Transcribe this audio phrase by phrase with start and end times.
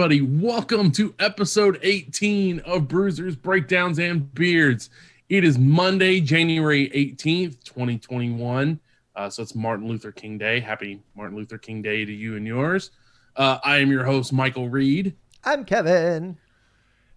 [0.00, 0.22] everybody?
[0.22, 4.88] Welcome to episode 18 of Bruisers, Breakdowns, and Beards.
[5.28, 8.80] It is Monday, January 18th, 2021.
[9.14, 10.58] Uh, so it's Martin Luther King Day.
[10.58, 12.92] Happy Martin Luther King Day to you and yours.
[13.36, 15.16] Uh, I am your host, Michael Reed.
[15.44, 16.38] I'm Kevin.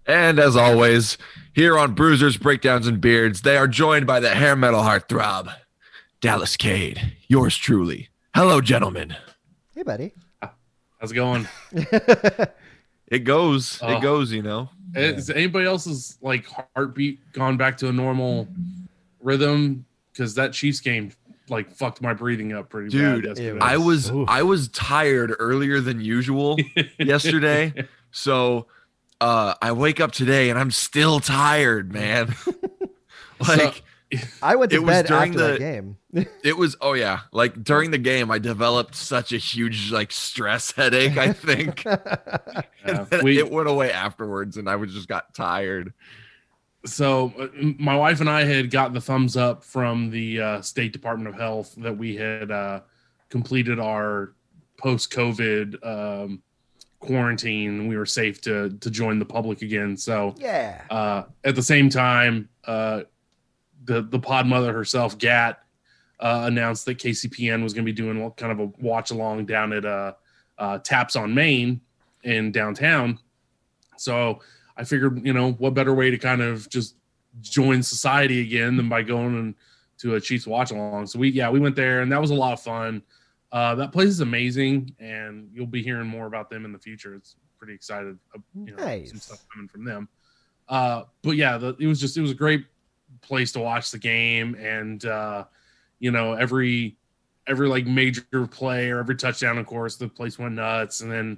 [0.06, 1.18] And as always,
[1.54, 5.56] here on Bruisers, Breakdowns, and Beards, they are joined by the hair metal heartthrob,
[6.20, 7.14] Dallas Cade.
[7.30, 8.10] Yours truly.
[8.36, 9.16] Hello, gentlemen.
[9.74, 10.12] Hey, buddy.
[11.00, 11.48] How's it going?
[13.14, 13.80] It goes.
[13.82, 13.96] Oh.
[13.96, 14.70] It goes, you know.
[14.96, 18.48] Is anybody else's like heartbeat gone back to a normal
[19.22, 19.86] rhythm?
[20.12, 21.12] Because that Chiefs game
[21.48, 23.60] like fucked my breathing up pretty Dude, bad yesterday.
[23.60, 24.28] I was Oof.
[24.28, 26.58] I was tired earlier than usual
[27.00, 27.88] yesterday.
[28.12, 28.66] So
[29.22, 32.36] uh I wake up today and I'm still tired, man.
[33.48, 33.84] like
[34.42, 35.98] I went to It was during after the- game.
[36.44, 40.72] it was oh yeah, like during the game I developed such a huge like stress
[40.72, 41.84] headache, I think.
[42.86, 45.94] Yeah, And we- it went away afterwards and I was just got tired.
[46.86, 47.48] so uh,
[47.80, 51.36] my wife and I had got the thumbs up from the uh, State Department of
[51.40, 52.82] Health that we had uh,
[53.30, 54.34] completed our
[54.78, 56.42] post-COVID um,
[57.00, 57.88] quarantine.
[57.88, 59.96] We were safe to to join the public again.
[59.98, 60.82] So yeah.
[60.90, 63.04] uh, at the same time, uh,
[63.86, 65.60] the the pod mother herself, Gat,
[66.20, 69.74] uh, announced that KCPN was going to be doing kind of a watch along down
[69.74, 70.14] at uh,
[70.58, 71.82] uh, Taps on Main
[72.24, 73.20] in downtown.
[73.98, 74.40] So
[74.78, 76.96] I figured, you know, what better way to kind of just
[77.42, 79.56] join society again than by going and
[80.00, 81.08] to a Chiefs watch along.
[81.08, 83.02] So we, yeah, we went there and that was a lot of fun.
[83.52, 87.14] Uh, that place is amazing, and you'll be hearing more about them in the future.
[87.14, 89.24] It's pretty excited, uh, you know, some Nice.
[89.24, 90.10] stuff coming from them.
[90.68, 92.66] Uh, but yeah, the, it was just it was a great
[93.22, 95.46] place to watch the game, and uh,
[96.00, 96.96] you know every
[97.48, 101.38] every like major play or every touchdown, of course, the place went nuts, and then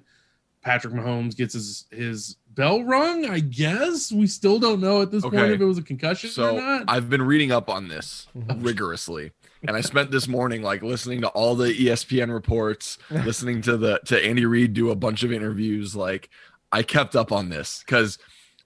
[0.62, 3.26] Patrick Mahomes gets his his bell rung.
[3.26, 6.54] I guess we still don't know at this point if it was a concussion or
[6.62, 6.86] not.
[6.88, 8.64] I've been reading up on this Mhm.
[8.64, 9.32] rigorously.
[9.68, 14.00] And I spent this morning like listening to all the ESPN reports, listening to the
[14.06, 15.96] to Andy Reid do a bunch of interviews.
[15.96, 16.30] Like
[16.72, 18.18] I kept up on this because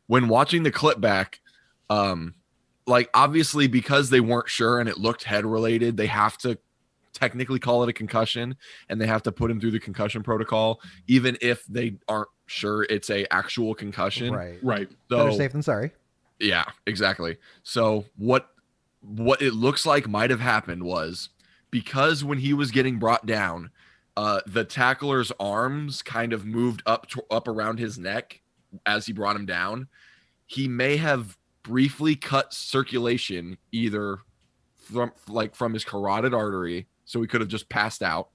[0.08, 1.40] when watching the clip back,
[1.90, 2.34] um,
[2.90, 6.58] like obviously because they weren't sure and it looked head related, they have to
[7.14, 8.56] technically call it a concussion
[8.88, 12.84] and they have to put him through the concussion protocol, even if they aren't sure
[12.84, 14.34] it's a actual concussion.
[14.34, 14.58] Right.
[14.62, 14.90] right.
[15.10, 15.92] So, Better safe than sorry.
[16.40, 17.38] yeah, exactly.
[17.64, 18.50] So what
[19.02, 21.30] what it looks like might have happened was
[21.72, 23.72] because when he was getting brought down,
[24.18, 28.42] uh the tackler's arms kind of moved up to, up around his neck
[28.86, 29.88] as he brought him down.
[30.46, 31.38] He may have
[31.70, 34.20] briefly cut circulation either
[34.76, 38.30] from like from his carotid artery, so he could have just passed out,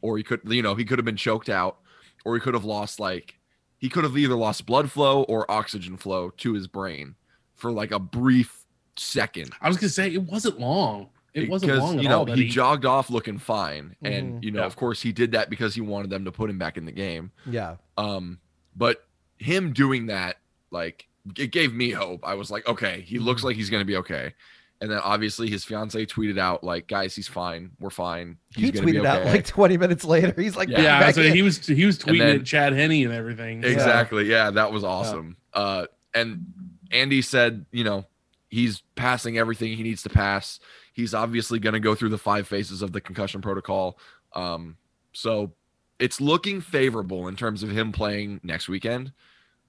[0.00, 1.78] or he could you know he could have been choked out,
[2.24, 3.34] or he could have lost like
[3.78, 7.16] he could have either lost blood flow or oxygen flow to his brain
[7.56, 8.64] for like a brief
[8.96, 9.50] second.
[9.60, 11.08] I was gonna say it wasn't long.
[11.34, 12.24] It wasn't Because, long at you know all.
[12.26, 14.44] that he, jogged off looking fine, and Mhm.
[14.44, 14.66] you know Yeah.
[14.66, 16.92] of course he did that because he wanted them to put him back in the
[16.92, 17.32] game.
[17.44, 17.76] Yeah.
[17.98, 18.38] Um,
[18.74, 19.06] but
[19.38, 20.36] him doing that,
[20.70, 21.08] like,
[21.38, 22.20] it gave me hope.
[22.26, 23.46] I was like, okay, he looks Mm-hmm.
[23.48, 24.34] like he's gonna be okay.
[24.80, 27.70] And then obviously his fiance tweeted out like, guys, he's fine.
[27.80, 28.36] We're fine.
[28.54, 30.34] He's he gonna be tweeted out like 20 minutes later.
[30.40, 30.82] He's like, Yeah.
[30.82, 33.64] yeah, so he was he was tweeting then- at Chad Henne and everything.
[33.64, 34.24] Exactly.
[34.26, 35.36] Yeah, that was awesome.
[35.54, 36.46] Uh, and
[36.90, 38.04] Andy said, you know,
[38.48, 40.60] he's passing everything he needs to pass.
[40.92, 43.98] He's obviously going to go through the five phases of the concussion protocol.
[44.34, 44.76] Um,
[45.12, 45.52] so
[45.98, 49.12] it's looking favorable in terms of him playing next weekend.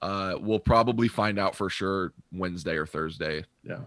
[0.01, 3.43] Uh, we'll probably find out for sure Wednesday or Thursday.
[3.63, 3.79] Yeah.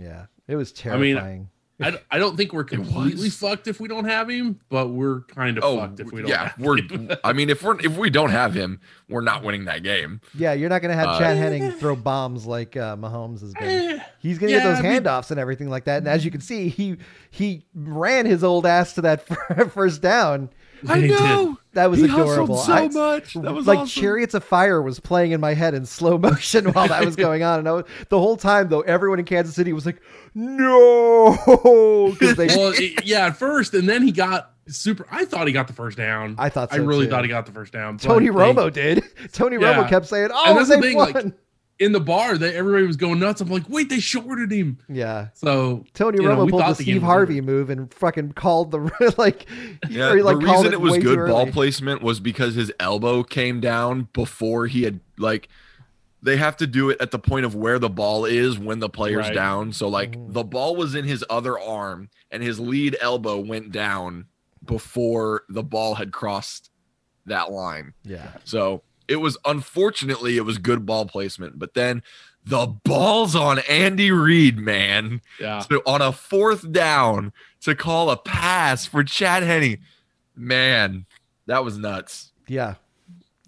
[0.00, 0.26] yeah.
[0.48, 1.00] It was terrifying.
[1.00, 1.48] I mean, terrifying.
[1.78, 5.20] I, d- I don't think we're completely fucked if we don't have him, but we're
[5.22, 6.30] kind of Oh, fucked if we don't.
[6.30, 6.78] yeah, have we're.
[6.80, 7.10] him.
[7.24, 8.80] I mean, if we're if we don't have him,
[9.10, 10.20] we're not winning that game.
[10.34, 13.52] yeah, you're not going to have uh, Chad Henning throw bombs like uh, Mahomes has
[13.54, 13.98] been.
[13.98, 15.98] Eh, He's going to Yeah, get those I mean- handoffs and everything like that.
[15.98, 16.96] And as you can see, he
[17.30, 19.26] he ran his old ass to that
[19.72, 20.48] first down.
[20.88, 21.58] I know.
[21.74, 22.56] That was he adorable.
[22.56, 23.34] so I- much.
[23.34, 24.00] That was like awesome.
[24.02, 27.42] chariots of fire was playing in my head in slow motion while that was going
[27.42, 30.00] on and I was, the whole time though everyone in kansas city was like
[30.34, 31.32] no
[32.18, 35.06] because they well, it- yeah, at first, and then he got super.
[35.10, 36.34] I thought he got the first down.
[36.38, 37.10] i thought so I really too.
[37.10, 37.98] thought he got the first down.
[37.98, 39.74] tony they- romo did tony Yeah.
[39.74, 41.12] romo kept saying And oh that's they the thing, won.
[41.12, 41.24] like-
[41.78, 43.40] in the bar, that everybody was going nuts.
[43.42, 44.78] I'm like, wait, they shorted him.
[44.88, 48.70] yeah So tony You know, romo pulled the the steve harvey move and fucking called
[48.70, 49.46] the like
[49.90, 51.52] Yeah, or, like, the reason it was good ball early.
[51.52, 55.48] placement was because his elbow came down before he had like
[56.22, 58.88] they have to do it at the point of where the ball is when the
[58.88, 59.34] player's Right.
[59.34, 59.72] down.
[59.72, 60.32] So like Mhm.
[60.32, 64.24] the ball was in his other arm and his lead elbow went down
[64.64, 66.70] before the ball had crossed
[67.26, 67.92] that line.
[68.02, 72.02] yeah So it was unfortunately it was good ball placement, but then
[72.44, 75.20] the balls on Andy Reid, man.
[75.40, 75.60] Yeah.
[75.60, 77.32] So on a fourth down
[77.62, 79.78] to call a pass for Chad Henne.
[80.36, 81.06] Man,
[81.46, 82.32] that was nuts.
[82.46, 82.74] Yeah.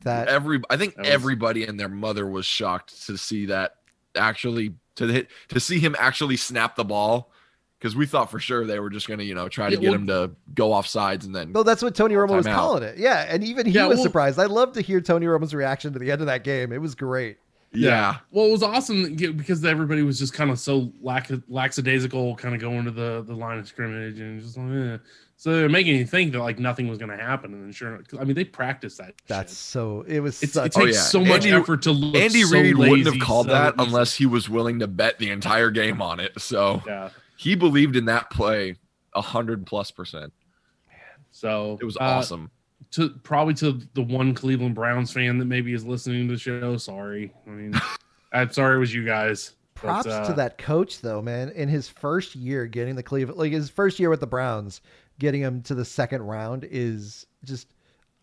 [0.02, 3.76] That Every I think was- everybody and their mother was shocked to see that
[4.16, 7.30] actually to hit to see him actually snap the ball
[7.78, 9.86] because we thought for sure they were just gonna you know try to Yeah, get
[9.90, 12.54] well- him to go off sides and then No, that's what Tony Romo was Timeout.
[12.54, 12.98] calling it.
[12.98, 14.38] Yeah, and even he Yeah, was well- surprised.
[14.38, 16.72] I love to hear Tony Romo's reaction to the end of that game.
[16.72, 17.38] It was great.
[17.74, 22.54] yeah Well, it was awesome because everybody was just kind of so lack lackadaisical, kind
[22.54, 24.96] of going to the the line of scrimmage and just like, eh.
[25.36, 27.52] so they're making you think that like nothing was going to happen.
[27.52, 29.14] And then sure, 'cause, I mean, they practiced that.
[29.26, 29.58] That's shit.
[29.58, 30.02] so.
[30.08, 30.66] It was It's, such.
[30.68, 31.00] it takes Oh, yeah.
[31.02, 32.16] so much Andy- effort to look.
[32.16, 33.86] Andy so Reid wouldn't have called so that easy.
[33.86, 36.32] unless he was willing to bet the entire game on it.
[36.40, 37.10] So Yeah.
[37.38, 38.74] He believed in that play
[39.14, 40.32] a hundred plus percent.
[41.30, 42.50] So It was uh, awesome.
[42.92, 46.76] To probably to the one Cleveland Browns fan that maybe is listening to the show.
[46.76, 47.32] Sorry.
[47.46, 47.80] I mean,
[48.32, 49.54] I'm sorry it was you guys.
[49.74, 51.50] but, Props uh, to that coach though, man.
[51.50, 54.80] In his first year getting the Cleveland, like his first year with the Browns,
[55.20, 57.68] getting him to the second round is just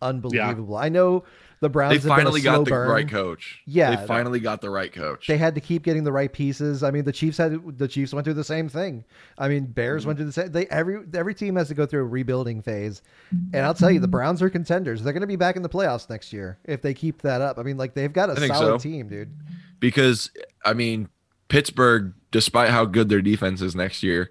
[0.02, 0.76] unbelievable.
[0.76, 1.24] I know
[1.60, 2.02] the Browns.
[2.02, 2.88] They finally got the burn.
[2.88, 3.62] right coach.
[3.66, 3.96] Yeah.
[3.96, 5.26] they finally got the right coach.
[5.26, 6.82] They had to keep getting the right pieces.
[6.82, 9.04] I mean, the Chiefs had the Chiefs went through the same thing.
[9.38, 10.06] I mean, Bears Mm-hmm.
[10.08, 10.52] went through the same.
[10.52, 14.00] They every every team has to go through a rebuilding phase, and I'll tell you,
[14.00, 15.02] the Browns are contenders.
[15.02, 17.58] They're going to be back in the playoffs next year if they keep that up.
[17.58, 18.78] I mean, like they've got a solid so.
[18.78, 19.32] team, dude.
[19.80, 20.30] because
[20.64, 21.08] I mean
[21.48, 24.30] Pittsburgh, despite how good their defense is next year,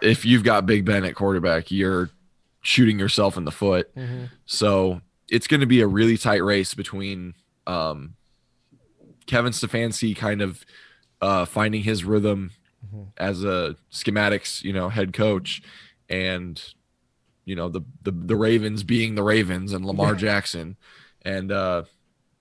[0.00, 2.10] if you've got Big Ben at quarterback, you're
[2.62, 3.90] shooting yourself in the foot.
[4.44, 5.00] So
[5.32, 7.34] it's going to be a really tight race between
[7.66, 8.14] um,
[9.26, 10.64] Kevin Stefanski kind of
[11.20, 12.50] uh, finding his rhythm
[12.92, 13.06] Mhm.
[13.16, 15.62] as a schematics, you know, head coach,
[16.08, 16.60] and
[17.44, 20.18] you know the the, the Ravens being the Ravens and Lamar Yeah.
[20.18, 20.76] Jackson,
[21.24, 21.84] and uh,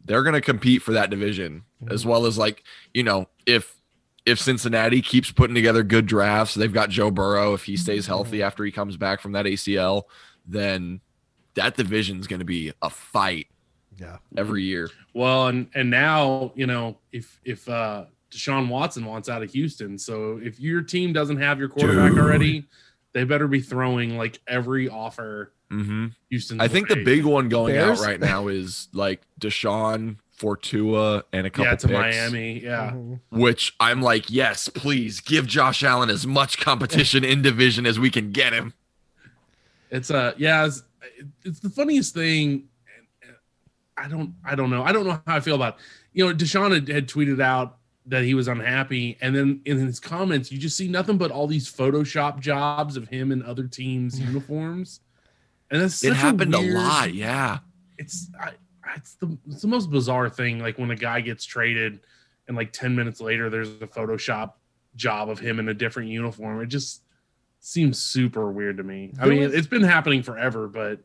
[0.04, 3.76] they're going to compete for that division as well as like you know if
[4.26, 7.54] if Cincinnati keeps putting together good drafts, they've got Joe Burrow.
[7.54, 10.04] If he stays healthy after he comes back from that ACL,
[10.46, 11.02] then
[11.56, 13.48] that division's going to be a fight
[14.00, 14.18] Yeah.
[14.38, 14.90] every year.
[15.14, 19.98] Well, and and now you know if if uh Deshaun Watson wants out of Houston,
[19.98, 22.20] so if your team doesn't have your quarterback Dude.
[22.20, 22.66] already,
[23.12, 26.60] they better be throwing like every offer hmm Houston.
[26.62, 28.00] I think the big one going Bears?
[28.02, 32.60] out right now is like Deshaun for Tua and a couple yeah to picks, Miami,
[32.64, 32.92] yeah.
[32.92, 33.20] Mhm.
[33.30, 38.10] which I'm like, yes, please give Josh Allen as much competition in division as we
[38.10, 38.74] can get him.
[39.90, 40.84] It's uh yeah, it's,
[41.44, 42.66] it's the funniest thing.
[43.98, 45.82] I don't I don't know I don't know how I feel about it.
[46.14, 47.78] you know Deshaun had, had tweeted out
[48.08, 51.46] that he was unhappy, and then in his comments you just see nothing but all
[51.46, 55.02] these Photoshop jobs of him in other teams' uniforms,
[55.70, 57.60] and that's It happened a, weird- lot, yeah.
[58.00, 58.54] It's I,
[58.96, 60.60] it's the it's the most bizarre thing.
[60.60, 62.00] Like when a guy gets traded,
[62.48, 64.54] and like ten minutes later there's a Photoshop
[64.96, 66.60] job of him in a different uniform.
[66.62, 67.04] It just
[67.62, 69.14] seems super weird to me.
[69.20, 71.00] I mean, was- it's been happening forever, but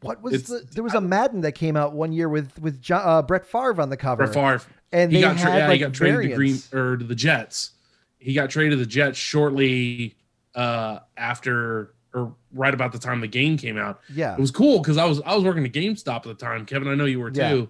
[0.00, 0.66] What was the?
[0.72, 3.80] There was a Madden that came out one year with with Jo- uh, Brett Favre
[3.80, 6.30] on the cover, Brett Favre, and he got tra- had yeah, like he got traded
[6.30, 7.70] to Green or to the Jets.
[8.18, 10.16] He got traded to the Jets shortly
[10.56, 14.00] uh, after or right about the time the game came out.
[14.12, 16.66] Yeah, It was cool because I was I was working at GameStop at the time.
[16.66, 17.50] Kevin, I know you were Yeah.
[17.50, 17.68] too.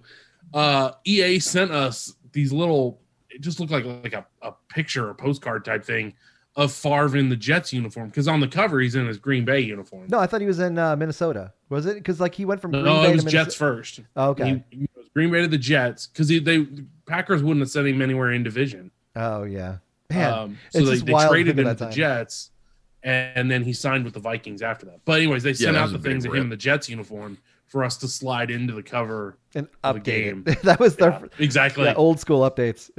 [0.53, 2.99] Uh, EA sent us these little.
[3.29, 6.13] It just looked like like a, a picture or postcard type thing
[6.57, 9.59] of Favre in the Jets uniform because on the cover he's in his Green Bay
[9.61, 10.07] uniform.
[10.09, 11.53] no, I thought he was in uh, Minnesota.
[11.69, 11.93] Was it?
[11.95, 13.75] Because like he went from no, Green Bay it was to Jets Minnesota.
[13.77, 13.99] first.
[14.15, 14.63] Oh, okay.
[14.71, 17.87] He, he was Green Bay to the Jets because they the Packers wouldn't have sent
[17.87, 18.91] him anywhere in division.
[19.15, 19.77] oh yeah,
[20.09, 20.33] man.
[20.33, 21.89] Um, so it's they, just they wild traded him to the.
[21.91, 22.49] Jets,
[23.03, 25.01] and then he signed with the Vikings after that.
[25.05, 27.37] But anyways, they sent that out the things of him in the Jets uniform
[27.67, 29.37] for us to slide into the cover.
[29.53, 30.43] and of the update game.
[30.63, 31.83] that was their Yeah, exactly.
[31.85, 32.89] yeah, old school updates.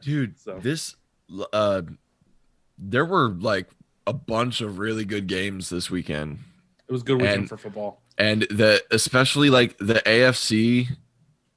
[0.02, 0.58] Dude, So.
[0.60, 0.96] this
[1.52, 1.82] uh
[2.78, 3.68] there were like
[4.06, 6.38] a bunch of really good games this weekend.
[6.88, 8.02] It was good weekend And- for football.
[8.16, 10.88] And the especially like the AFC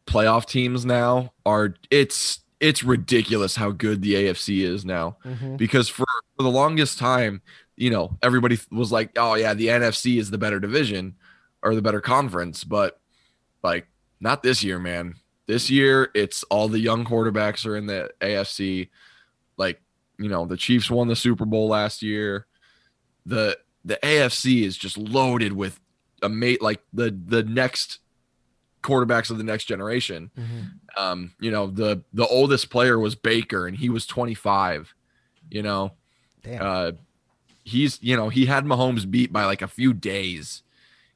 [0.05, 5.17] playoff teams now are it's it's ridiculous how good the AFC is now.
[5.25, 5.57] Mhm.
[5.57, 6.05] because for,
[6.37, 7.41] for the longest time,
[7.75, 11.15] you know, everybody was like, "Oh yeah, the NFC is the better division
[11.63, 12.99] or the better conference," but
[13.63, 13.87] like
[14.19, 15.15] not this year, man.
[15.47, 18.89] This year, it's all the young quarterbacks are in the AFC.
[20.21, 22.45] Like, you know, the Chiefs won the Super Bowl last year.
[23.25, 25.79] The the AFC is just loaded with
[26.21, 27.99] a mate like the the next
[28.83, 30.71] quarterbacks of the next generation Mhm.
[30.97, 34.95] um you know the the oldest player was baker and he was 25
[35.51, 35.91] you know
[36.43, 36.61] Damn.
[36.63, 36.91] uh
[37.63, 40.63] he's you know he had mahomes beat by like a few days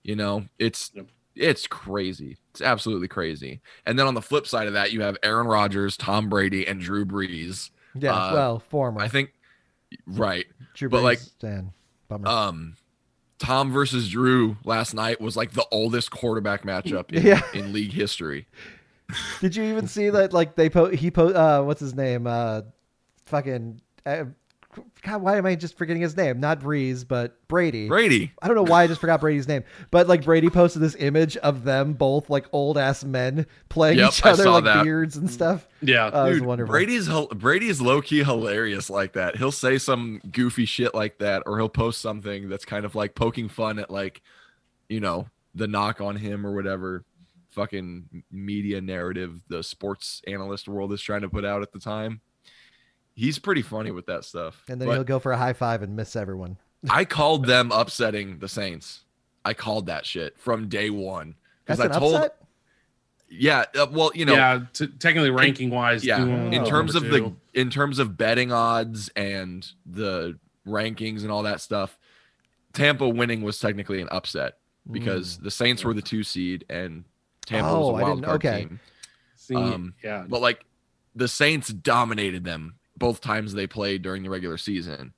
[0.04, 1.08] you know it's Yep.
[1.36, 2.38] it's crazy.
[2.52, 3.62] It's absolutely crazy.
[3.86, 6.80] And then on the flip side of that, you have Aaron Rodgers, Tom Brady, and
[6.80, 7.72] Drew Brees.
[7.98, 9.02] Yeah, Uh, well, former.
[9.02, 9.32] I think,
[10.08, 10.46] right.
[10.74, 11.72] Drew but, like, Dan.
[12.08, 12.28] Bummer.
[12.28, 12.76] Um,
[13.40, 17.42] Tom versus Drew last night was like the oldest quarterback matchup in, Yeah.
[17.54, 18.48] in league history.
[19.42, 20.32] Did you even see that?
[20.34, 22.26] Like they po he po uh what's his name?
[22.28, 22.62] Uh,
[23.26, 23.82] fucking.
[25.04, 26.40] God, why am I just forgetting his name?
[26.40, 27.88] Not Brees, but Brady.
[27.88, 28.32] Brady.
[28.42, 31.38] I don't know why I just forgot Brady's name, but like Brady posted this image
[31.38, 34.84] of them both like old ass men playing Yep, each other like that.
[34.84, 35.68] beards and stuff.
[35.82, 36.06] Yeah.
[36.08, 36.72] Uh, it was wonderful.
[36.72, 39.38] Brady's Brady's low key hilarious like that.
[39.38, 43.16] He'll say some goofy shit like that, or he'll post something that's kind of like
[43.16, 44.22] poking fun at like,
[44.90, 47.04] you know, the knock on him or whatever.
[47.52, 52.20] Fucking media narrative the sports analyst world is trying to put out at the time.
[53.16, 54.64] He's pretty funny with that stuff.
[54.68, 56.58] and then But he'll go for a high five and miss everyone.
[56.90, 59.02] I called them upsetting the Saints.
[59.44, 62.16] I called that shit from day one because That's I an told.
[62.16, 62.36] upset.
[63.30, 64.62] Yeah, uh, well, you know, yeah.
[64.74, 66.66] T- technically, ranking wise, yeah doing in Oh.
[66.66, 67.20] terms of number
[67.54, 71.98] the in terms of betting odds and the rankings and all that stuff
[72.74, 74.58] tampa winning was technically an upset
[74.92, 77.04] because the saints were the two seed and
[77.46, 77.72] tampa Mm.
[77.74, 78.60] Oh, was I a wild didn't- card okay.
[78.64, 78.80] team
[79.38, 80.26] See, um, yeah.
[80.28, 80.66] but like
[81.16, 85.14] the saints dominated them both times they played during the regular season.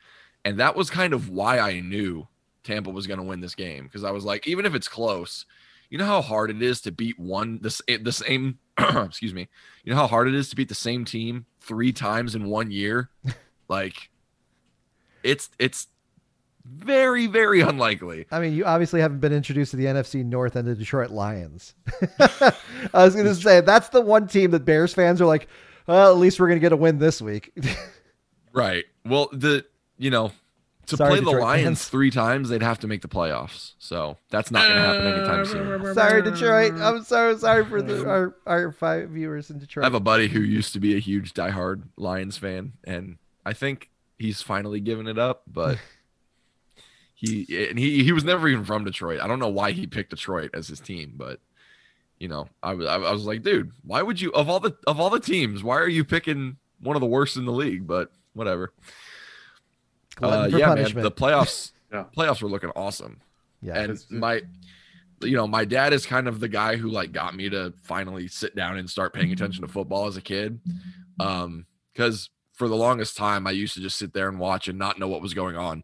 [0.46, 2.28] And that was kind of why i knew
[2.64, 5.46] tampa was going to win this game because i was like even if it's close
[5.90, 9.50] you know how hard it is to beat one the, the same excuse me
[9.84, 12.72] you know how hard it is to beat the same team three times in one
[12.72, 13.10] year?
[13.70, 14.10] Like
[15.24, 15.88] it's it's
[16.64, 18.28] very very unlikely.
[18.32, 21.76] I mean, you obviously haven't been introduced to the NFC North and the Detroit Lions.
[22.22, 22.54] I
[22.94, 25.50] was going to say that's the one team that Bears fans are like,
[25.88, 27.52] well, at least we're going to get a win this week.
[28.54, 29.64] right well the
[29.98, 30.32] you know
[30.88, 31.88] to Sorry, play the lions fans.
[31.90, 35.46] three times they'd have to make the playoffs so that's not going to happen anytime
[35.46, 36.74] soon sorry, Detroit.
[36.74, 39.84] I'm so sorry for the, our our five viewers in Detroit.
[39.84, 43.54] I have a buddy who used to be a huge diehard Lions fan, and I
[43.54, 45.44] think he's finally given it up.
[45.48, 45.78] But
[47.14, 49.20] he and he he was never even from Detroit.
[49.22, 51.40] I don't know why he picked Detroit as his team, but
[52.20, 55.00] you know, I was I was like, dude, why would you of all the of
[55.00, 57.86] all the teams, why are you picking one of the worst in the league?
[57.88, 58.74] But whatever.
[60.22, 60.96] Uh, yeah, punishment.
[60.96, 62.06] man, the playoffs Yeah.
[62.16, 63.22] playoffs were looking awesome
[63.62, 63.76] yeah.
[63.80, 64.42] and It's- my
[65.22, 68.28] you know my dad is kind of the guy who like got me to finally
[68.28, 70.60] sit down and start paying attention to football as a kid
[71.20, 74.78] um because for the longest time i used to just sit there and watch and
[74.78, 75.84] not know what was going on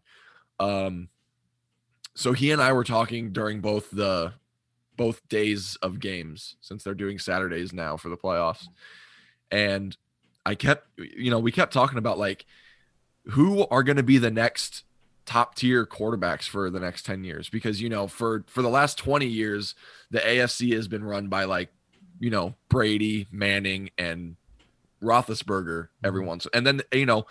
[0.60, 1.08] um
[2.14, 4.32] so he and i were talking during both the
[4.96, 8.68] both days of games since they're doing saturdays now for the playoffs.
[9.50, 9.96] And
[10.46, 12.44] i kept you know we kept talking about like
[13.30, 14.84] who are going to be the next
[15.26, 17.48] top tier quarterbacks for the next 10 years?
[17.48, 19.74] Because you know for for the last 20 years
[20.10, 21.70] the AFC has been run by like
[22.20, 24.36] you know Brady, Manning and
[25.02, 26.06] Roethlisberger mm-hmm.
[26.06, 27.26] every once and then you know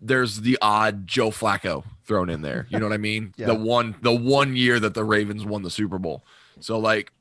[0.00, 2.66] there's the odd Joe Flacco thrown in there.
[2.70, 3.34] You know what I mean?
[3.40, 3.46] Yeah.
[3.46, 6.24] the one the one year that the Ravens won the Super Bowl
[6.60, 7.12] so like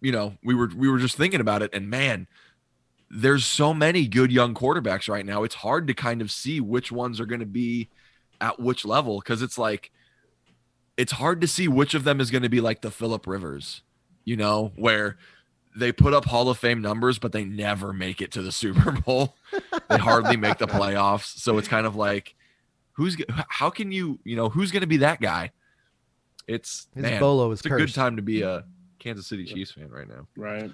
[0.00, 2.26] you know we were we were just thinking about it and man
[3.10, 6.90] there's so many good young quarterbacks right now it's hard to kind of see which
[6.90, 7.88] ones are going to be
[8.40, 9.90] at which level because it's like
[11.00, 13.80] it's hard to see which of them is going to be like the Philip Rivers,
[14.26, 15.16] you know, where
[15.74, 18.92] they put up Hall of Fame numbers, but they never make it to the Super
[18.92, 19.34] Bowl.
[19.88, 21.38] they hardly make the playoffs.
[21.38, 22.34] So it's kind of like,
[22.92, 23.16] who's
[23.48, 25.52] how can you, you know, who's going to be that guy?
[26.50, 28.64] It's His man, bolo is it's a good time to be a
[28.98, 30.26] Kansas City Chiefs fan right now.
[30.36, 30.70] Right.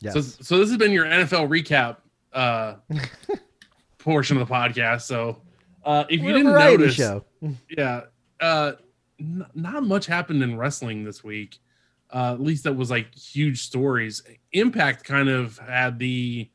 [0.00, 0.14] Yes.
[0.14, 1.98] So, so this has been your NFL recap
[2.32, 2.74] uh,
[3.98, 5.02] portion of the podcast.
[5.02, 5.42] So,
[5.84, 7.24] uh, if you We're a didn't notice, show.
[7.76, 8.02] yeah,
[8.40, 8.72] uh,
[9.20, 11.58] n- not much happened in wrestling this week.
[12.12, 14.22] Uh, at least that was like huge stories.
[14.52, 16.48] Impact kind of had the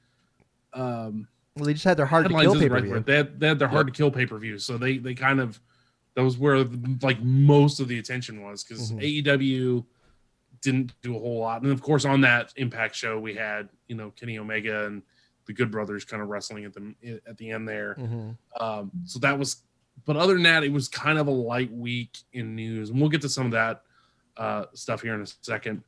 [0.74, 2.91] um, Well, they just had their hard to headlines kill pay per view.
[2.91, 3.05] word.
[3.05, 5.39] They had, they had their hard to kill pay per view, so they they kind
[5.39, 5.60] of
[6.15, 6.63] that was where
[7.01, 9.01] like most of the attention was because Mhm.
[9.24, 9.86] AEW
[10.62, 13.96] didn't do a whole lot, and of course on that Impact show we had you
[13.96, 15.01] know Kenny Omega and
[15.46, 17.96] the Good Brothers kind of wrestling at the at the end there.
[17.98, 18.38] Mhm.
[18.60, 19.63] Um, so that was,
[20.06, 23.10] but other than that, it was kind of a light week in news, and we'll
[23.10, 23.84] get to some of that
[24.38, 25.84] uh, stuff here in a second.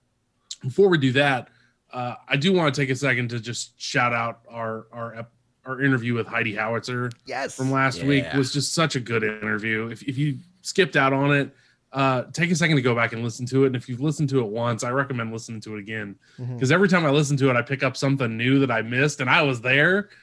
[0.62, 1.50] Before we do that,
[1.92, 5.28] uh, I do want to take a second to just shout out our our
[5.66, 7.56] our interview with Heidi Howitzer Yes.
[7.56, 9.88] from last week was just such a good interview.
[9.88, 11.56] If if you skipped out on it,
[11.94, 13.68] uh, take a second to go back and listen to it.
[13.68, 16.88] And if you've listened to it once, I recommend listening to it again because every
[16.90, 19.42] time I listen to it, I pick up something new that I missed, and I
[19.44, 20.10] was there.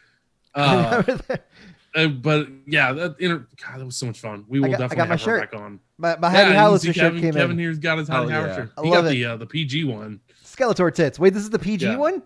[0.53, 1.03] Uh,
[1.95, 4.45] Uh, but yeah, that inter- God, that was so much fun.
[4.49, 5.51] We will got- I definitely got my have her shirt.
[5.53, 5.81] back on.
[5.99, 7.59] My, my Heidi you can Howitzer see shirt Kevin, came Kevin in.
[7.59, 8.67] here's got his Heidi Oh, Howard yeah.
[8.79, 9.15] I He love got it.
[9.15, 10.21] the uh, the PG one.
[10.45, 11.19] Skeletor tits.
[11.19, 11.97] Wait, this is the PG Yeah.
[11.97, 12.23] one?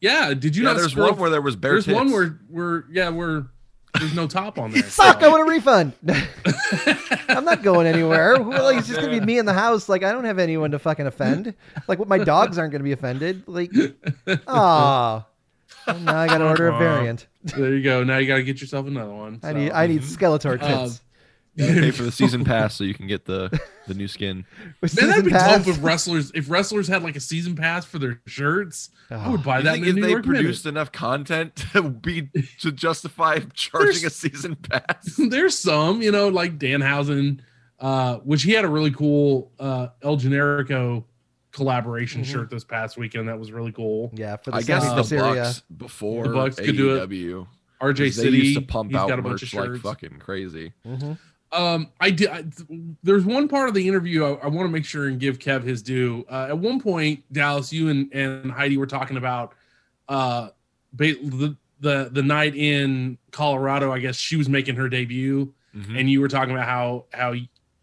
[0.00, 0.78] Yeah, did you yeah, not?
[0.78, 2.14] there's scroll- one where there was bare there's one tits.
[2.14, 3.46] where where yeah where
[3.98, 4.82] there's no top on there.
[4.88, 5.22] Suck!
[5.22, 5.92] I want a refund.
[7.28, 8.38] I'm not going anywhere.
[8.38, 9.88] Like, it's just gonna be me in the house.
[9.88, 11.54] Like I don't have anyone to fucking offend.
[11.88, 13.42] Like what my dogs aren't gonna be offended.
[13.46, 13.70] Like,
[14.46, 15.26] ah.
[15.86, 17.26] Now I gotta order a variant.
[17.42, 18.04] there you go.
[18.04, 19.40] Now you got to get yourself another one.
[19.42, 21.00] I need I need Skeletor Um, tits.
[21.58, 23.50] pay for the season pass so you can get the
[23.86, 24.44] the new skin.
[24.96, 25.64] Man, that'd be pass.
[25.64, 28.90] dope if wrestlers if wrestlers had like a season pass for their shirts.
[29.10, 29.32] I Oh.
[29.32, 30.38] would buy I that think if New they York Minute.
[30.40, 32.28] produced enough content to be
[32.60, 35.16] to justify charging a season pass.
[35.18, 37.40] There's some, you know, like Danhausen,
[37.80, 41.04] uh, which he had a really cool uh, El Generico
[41.52, 42.26] collaboration Mhm.
[42.26, 43.28] shirt this past weekend.
[43.28, 44.12] That was really cool.
[44.14, 45.42] Yeah, for the I guess the Caesarea.
[45.42, 47.08] Bucks before The Bucks could do it.
[47.10, 47.46] AEW.
[47.82, 50.72] RJ 'cause City used to pump out got a bunch of merch like fucking crazy.
[50.86, 51.18] Mhm.
[51.52, 52.28] Um, I did.
[52.28, 52.44] I,
[53.02, 55.62] there's one part of the interview I, I want to make sure and give Kev
[55.64, 56.24] his due.
[56.30, 59.54] Uh, at one point, Dallas, you and, and Heidi were talking about
[60.08, 60.50] uh,
[60.92, 63.90] the, the the night in Colorado.
[63.92, 65.98] I guess she was making her debut, Mhm.
[65.98, 67.34] and you were talking about how how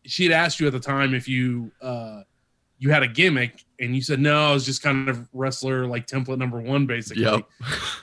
[0.05, 2.21] she had asked you at the time if you uh,
[2.79, 6.05] you had a gimmick, and you said no, I was just kind of wrestler like
[6.07, 7.23] template number one, basically.
[7.23, 7.41] Yep.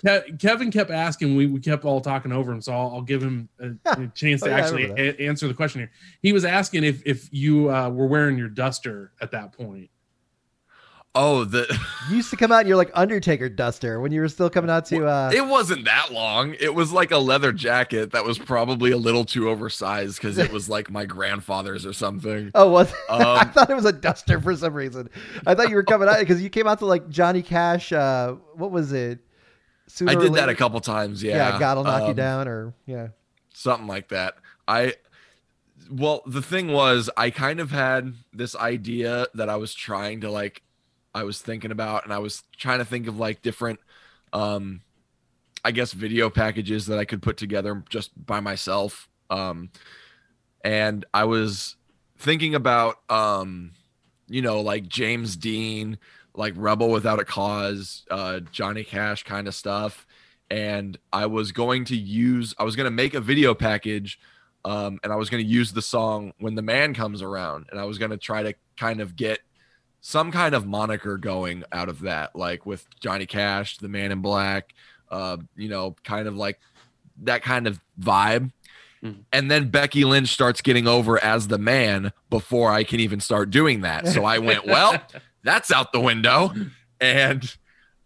[0.04, 1.36] Ke- Kevin kept asking.
[1.36, 4.42] We, we kept all talking over him, so I'll, I'll give him a, a chance
[4.42, 5.90] to Oh, yeah, actually a- answer the question here.
[6.22, 9.90] He was asking if if you uh, were wearing your duster at that point.
[11.16, 11.66] Oh, the
[12.10, 14.68] You used to come out in your like Undertaker duster when you were still coming
[14.70, 16.56] out to uh it wasn't that long.
[16.58, 20.50] It was like a leather jacket that was probably a little too oversized because it
[20.52, 22.50] was like my grandfather's or something.
[22.54, 25.08] Oh, was I Um, thought it was a duster for some reason.
[25.46, 27.92] I thought you were coming out because you came out to like Johnny Cash.
[27.92, 29.20] Uh, what was it?
[29.86, 31.22] Sooner I did that a couple times.
[31.22, 33.08] Yeah, Yeah, God will knock you Um, down, or yeah.
[33.52, 34.34] something like that.
[34.66, 34.94] I
[35.90, 40.30] well, the thing was I kind of had this idea that I was trying to
[40.30, 40.62] like
[41.14, 43.80] I was thinking about and I was trying to think of like different
[44.32, 44.82] um
[45.64, 49.08] I guess video packages that I could put together just by myself.
[49.30, 49.70] Um
[50.64, 51.76] and I was
[52.18, 53.72] thinking about um
[54.28, 55.98] you know like James Dean,
[56.34, 60.06] like Rebel Without a Cause, uh Johnny Cash kind of stuff
[60.50, 64.18] and I was going to use I was going to make a video package
[64.64, 67.78] um and I was going to use the song when the man comes around and
[67.78, 69.40] I was going to try to kind of get
[70.06, 74.20] some kind of moniker going out of that like with Johnny Cash, the man in
[74.20, 74.74] black,
[75.10, 76.60] uh you know, kind of like
[77.22, 78.52] that kind of vibe.
[79.02, 79.20] Mhm.
[79.32, 83.48] And then Becky Lynch starts getting over as the man before I can even start
[83.48, 84.06] doing that.
[84.08, 85.00] So I went, well,
[85.42, 86.52] that's out the window.
[87.00, 87.42] And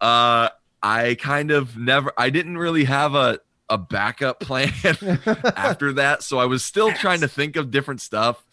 [0.00, 6.22] uh I kind of never I didn't really have a a backup plan after that.
[6.22, 8.46] So I was still trying to think of different stuff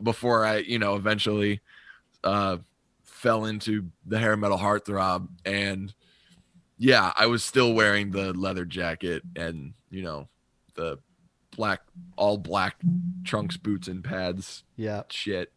[0.00, 1.62] before I, you know, eventually
[2.24, 2.58] uh
[3.04, 5.94] fell into the hair metal heartthrob and
[6.78, 10.28] yeah, I was still wearing the leather jacket and, you know,
[10.76, 10.98] the
[11.54, 11.82] black
[12.16, 12.76] all black
[13.22, 15.02] trunks, boots and pads yeah.
[15.10, 15.52] shit.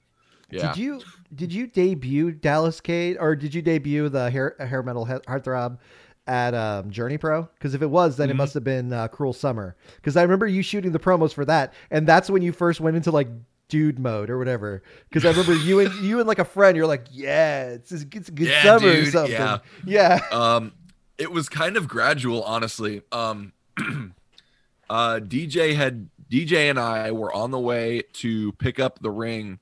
[0.50, 0.74] Yeah.
[0.74, 1.02] Did you
[1.34, 5.78] did you debut Dallas Cade or did you debut the hair hair metal heartthrob
[6.28, 7.44] at um, Journey Pro?
[7.54, 8.38] Because if it was, then it Mhm.
[8.38, 9.78] must have been uh, Cruel Summer.
[9.96, 12.98] Because I remember you shooting the promos for that, and that's when you first went
[12.98, 13.30] into like
[13.70, 14.84] dude mode or whatever.
[15.10, 18.04] Because I remember you and you and like a friend, you're like, yeah, it's it's
[18.30, 19.38] a good Yeah, summer or something.
[19.38, 19.60] yeah.
[19.86, 20.20] yeah.
[20.32, 20.74] um
[21.18, 23.54] it was kind of gradual honestly um
[24.90, 29.60] uh dj had dj and i were on the way to pick up the ring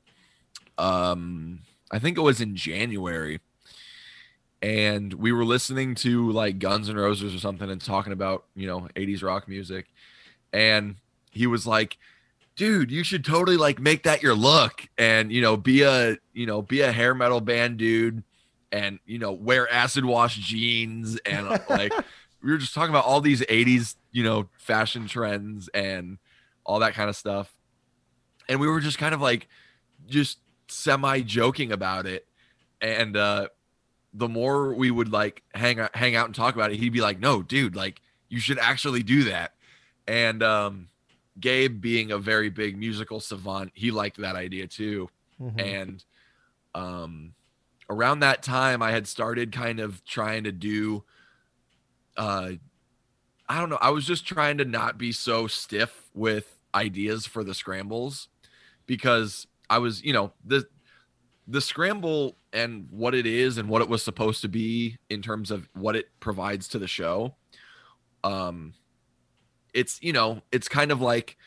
[0.78, 1.60] um
[1.92, 3.40] i think it was in january
[4.62, 8.68] and we were listening to like guns and roses or something and talking about you
[8.68, 9.88] know 80s rock music
[10.54, 10.96] and
[11.32, 11.98] he was like
[12.62, 16.46] dude you should totally like make that your look and you know be a you
[16.46, 18.24] know be a hair metal band dude
[18.72, 21.92] and you know wear acid wash jeans and uh, like
[22.44, 26.18] we were just talking about all these 80s you know fashion trends and
[26.64, 27.52] all that kind of stuff.
[28.48, 29.48] And we were just kind of like
[30.08, 32.28] just semi joking about it.
[32.80, 33.48] And uh
[34.14, 37.00] the more we would like hang out hang out and talk about it he'd be
[37.00, 39.54] like no dude like you should actually do that.
[40.08, 40.90] And um
[41.42, 45.60] gabe being a very big musical savant he liked that idea too Mhm.
[45.60, 46.06] and
[46.76, 47.34] um
[47.90, 51.04] around that time i had started kind of trying to do
[52.18, 52.52] uh
[53.50, 57.44] i don't know i was just trying to not be so stiff with ideas for
[57.44, 58.30] the scrambles
[58.86, 60.66] because i was you know the
[61.48, 65.52] the scramble and what it is and what it was supposed to be in terms
[65.52, 67.36] of what it provides to the show
[68.24, 68.74] um
[69.74, 71.38] it's you know it's kind of like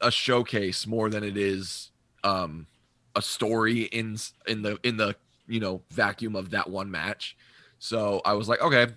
[0.00, 1.90] a showcase more than it is
[2.24, 2.66] um
[3.14, 5.14] a story in in the in the
[5.46, 7.36] you know vacuum of that one match.
[7.78, 8.88] So i was like okay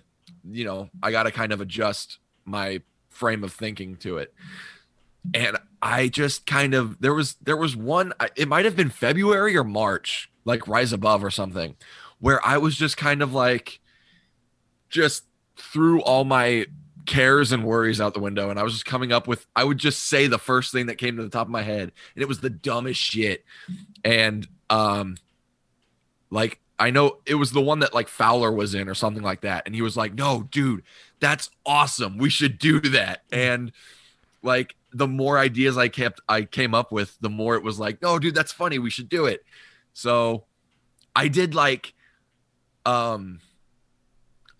[0.50, 4.34] you know i got to kind of adjust my frame of thinking to it.
[5.32, 9.56] And i just kind of there was there was one it might have been february
[9.56, 11.76] or march like rise above or something
[12.20, 13.80] where i was just kind of like
[14.90, 15.24] just
[15.56, 16.66] threw all my
[17.06, 19.76] cares and worries out the window and i was just coming up with i would
[19.78, 22.28] just say the first thing that came to the top of my head and it
[22.28, 23.44] was the dumbest shit.
[24.04, 25.16] And um
[26.30, 29.42] like i know it was the one that like fowler was in or something like
[29.42, 30.82] that and he was like no dude
[31.24, 32.18] that's awesome.
[32.18, 33.22] We should do that.
[33.32, 33.72] And
[34.42, 38.02] like the more ideas i kept i came up with the more it was like
[38.02, 38.78] no dude that's funny.
[38.78, 39.42] We should do it.
[39.94, 40.44] So
[41.16, 41.94] i did like
[42.84, 43.40] um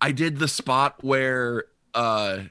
[0.01, 2.43] i did the spot where uh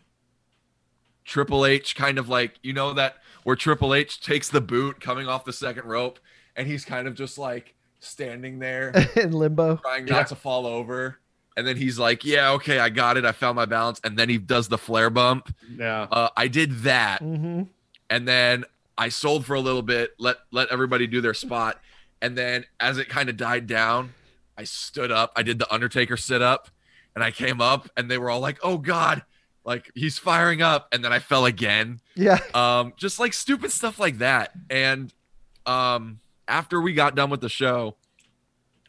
[1.25, 5.29] Triple H kind of like you know that where Triple H takes the boot coming
[5.29, 6.19] off the second rope
[6.57, 10.25] and he's kind of just like standing there in limbo trying not yeah.
[10.25, 11.19] to fall over
[11.57, 14.29] and then he's like yeah okay I got it I found my balance and then
[14.29, 17.63] he does the flare bump yeah uh, I did that mm-hmm.
[18.11, 18.65] and then
[18.97, 21.81] I sold for a little bit let let everybody do their spot
[22.21, 24.13] and then as it kind of died down
[24.59, 26.69] I stood up I did the Undertaker sit up
[27.15, 29.23] and I came up and they were all like oh god
[29.65, 32.01] like he's firing up and then I fell again.
[32.15, 32.39] Yeah.
[32.55, 34.53] Um just like stupid stuff like that.
[34.71, 35.13] And
[35.67, 37.97] um after we got done with the show,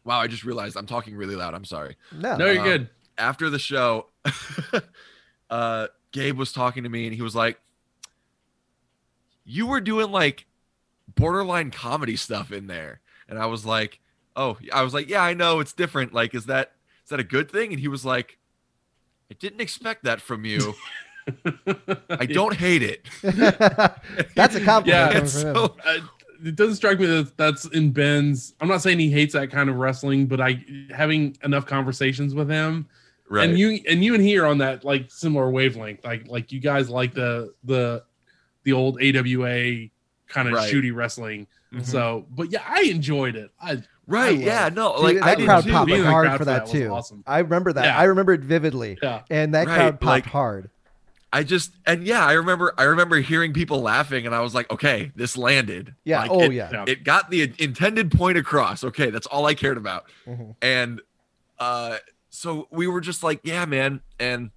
[0.03, 1.53] wow, I just realized I'm talking really loud.
[1.53, 1.95] I'm sorry.
[2.11, 2.35] No.
[2.35, 2.89] No, you're um, good.
[3.17, 4.07] After the show,
[5.49, 7.59] uh Gabe was talking to me and he was like
[9.45, 10.47] you were doing like
[11.13, 12.99] borderline comedy stuff in there.
[13.29, 13.99] And I was like,
[14.35, 16.13] "Oh, I was like, yeah, I know it's different.
[16.13, 18.37] Like is that is that a good thing?" And he was like,
[19.31, 20.75] I didn't expect that from you.
[22.09, 23.05] I don't hate it.
[24.35, 25.13] that's a compliment.
[25.13, 25.97] Yeah, so, uh,
[26.43, 28.53] it doesn't strike me that that's in Ben's.
[28.61, 32.49] I'm not saying he hates that kind of wrestling, but I having enough conversations with
[32.49, 32.87] him,
[33.29, 33.49] right.
[33.49, 36.03] and you and you and he are on that like similar wavelength.
[36.03, 38.03] Like like you guys like the the
[38.63, 39.87] the old AWA
[40.27, 40.71] kind of right.
[40.71, 41.47] shooty wrestling.
[41.73, 41.83] Mm-hmm.
[41.83, 43.51] So, but yeah, I enjoyed it.
[43.59, 44.37] I Right.
[44.37, 44.69] Yeah.
[44.73, 44.91] No.
[44.93, 46.89] Like that I crowd popped hard for that, too.
[46.89, 47.23] Awesome.
[47.25, 47.85] I remember that.
[47.85, 47.97] Yeah.
[47.97, 48.97] I remember it vividly.
[49.01, 49.21] Yeah.
[49.29, 49.75] And that right.
[49.75, 50.69] crowd popped like, hard.
[51.33, 54.71] I just and yeah, I remember I remember hearing people laughing, and I was like,
[54.71, 55.93] okay, this landed.
[56.05, 56.21] Yeah.
[56.21, 56.85] Like, oh it, yeah.
[56.87, 58.85] It got the intended point across.
[58.85, 60.05] Okay, that's all I cared about.
[60.25, 60.51] Mm-hmm.
[60.61, 61.01] And
[61.59, 61.97] uh,
[62.29, 64.51] so we were just like, yeah, man, and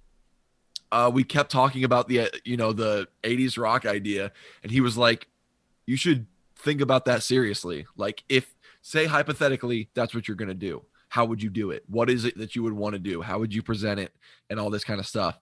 [0.91, 4.31] uh, we kept talking about the you know the '80s rock idea,
[4.63, 5.27] and he was like,
[5.85, 7.87] you should think about that seriously.
[7.97, 10.83] Like if say hypothetically that's what you're going to do.
[11.09, 11.83] How would you do it?
[11.87, 13.21] What is it that you would want to do?
[13.21, 14.13] How would you present it?
[14.49, 15.39] And all this kind of stuff.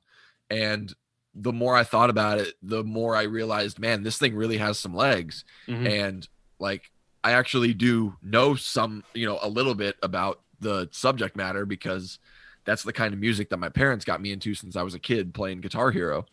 [0.50, 0.93] And
[1.39, 4.78] the more i thought about it the more i realized man this thing really has
[4.80, 5.45] some legs.
[5.67, 5.88] Mm-hmm.
[5.88, 6.28] and
[6.60, 6.91] like
[7.23, 12.17] i actually do know some you know a little bit about the subject matter because
[12.65, 15.00] that's the kind of music that my parents got me into since i was a
[15.00, 16.26] kid playing guitar hero.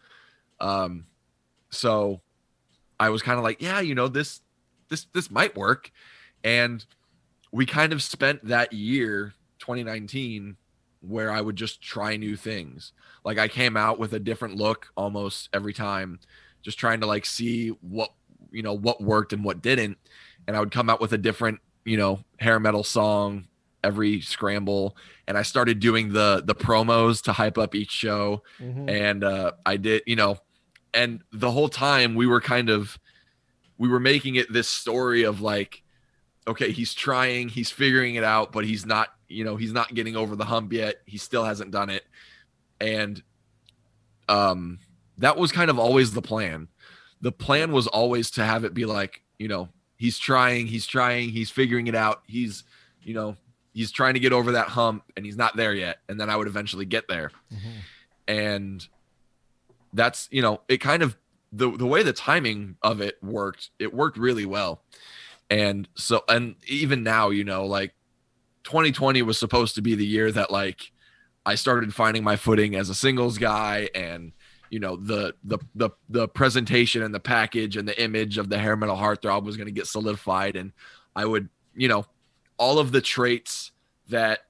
[0.59, 1.05] Um
[1.71, 2.21] so
[2.99, 4.41] i was kind of like yeah you know this
[4.89, 5.91] this this might work
[6.45, 6.85] and
[7.51, 10.57] we kind of spent that year, 2019,
[11.01, 12.93] where I would just try new things.
[13.25, 16.21] Like I came out with a different look almost every time,
[16.63, 18.13] just trying to like see what,
[18.51, 19.99] you know, what worked and what didn't.
[20.47, 23.47] And I would come out with a different, you know, hair metal song
[23.83, 24.97] every scramble
[25.29, 28.89] and i started doing the the promos to hype up each show mm-hmm.
[28.89, 30.39] and uh i did you know
[30.95, 32.99] and the whole time we were kind of
[33.77, 35.84] we were making it this story of like
[36.47, 40.17] okay, he's trying, he's figuring it out, but he's not, you know, he's not getting
[40.17, 40.97] over the hump yet.
[41.07, 42.05] He still hasn't done it.
[42.81, 43.23] And
[44.29, 44.79] um
[45.19, 46.69] that was kind of always the plan.
[47.21, 51.31] The plan was always to have it be like, you know, he's trying, he's trying,
[51.31, 52.23] he's figuring it out.
[52.27, 52.65] He's,
[53.03, 53.37] you know,
[53.73, 55.99] he's trying to get over that hump and he's not there yet.
[56.09, 57.31] And then I would eventually get there.
[57.53, 57.69] Mm-hmm.
[58.27, 58.89] And
[59.93, 61.17] that's, you know, it kind of
[61.53, 64.83] the the way the timing of it worked, it worked really well
[65.55, 67.95] and so, and even now, you know, like
[68.65, 70.91] 2020 was supposed to be the year that like
[71.47, 74.33] I started finding my footing as a singles guy and
[74.69, 78.59] you know the the the the presentation and the package and the image of the
[78.59, 80.57] hair metal heartthrob was going to get solidified.
[80.57, 80.73] And
[81.15, 82.05] I would you know
[82.59, 83.71] all of the traits
[84.09, 84.41] that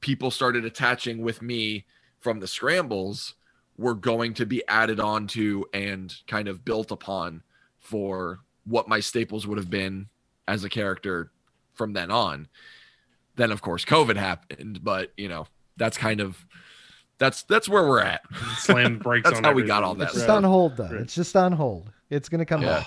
[0.00, 1.86] people started attaching with me
[2.20, 3.32] from the scrambles
[3.78, 7.42] were going to be added on to and kind of built upon
[7.78, 10.06] for what my staples would have been
[10.48, 11.30] as a character
[11.74, 12.48] from then on.
[13.36, 16.44] Then of course COVID happened, but you know, that's kind of
[17.18, 18.22] that's that's where we're at.
[18.58, 19.36] Slam brakes on that.
[19.36, 20.84] That's on how we got all that It's just on hold though.
[20.84, 20.94] Right.
[21.00, 21.90] It's just on hold.
[22.10, 22.80] It's gonna come Yeah.
[22.80, 22.86] back.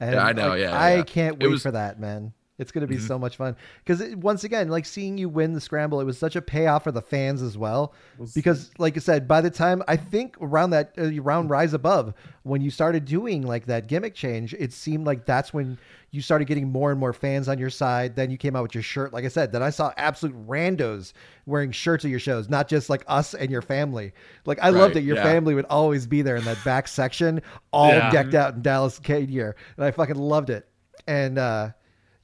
[0.00, 1.02] And, Yeah, I know, like, yeah, I yeah.
[1.02, 2.32] can't wait was- for that, man.
[2.58, 3.06] It's gonna be Mhm.
[3.06, 6.34] so much fun because once again, like seeing you win the scramble, it was such
[6.34, 7.94] a payoff for the fans as well.
[8.18, 11.72] Was- Because, like I said, by the time I think around that uh, around Rise
[11.72, 15.78] Above, when you started doing like that gimmick change, it seemed like that's when
[16.10, 18.16] you started getting more and more fans on your side.
[18.16, 19.52] Then you came out with your shirt, like I said.
[19.52, 21.12] Then I saw absolute randos
[21.46, 24.12] wearing shirts at your shows, not just like us and your family.
[24.46, 25.22] Like I Right, loved that your yeah.
[25.22, 27.40] family would always be there in that back section,
[27.72, 28.10] all Yeah.
[28.10, 30.66] decked out in Dallas K gear, and I fucking loved it.
[31.06, 31.70] And uh,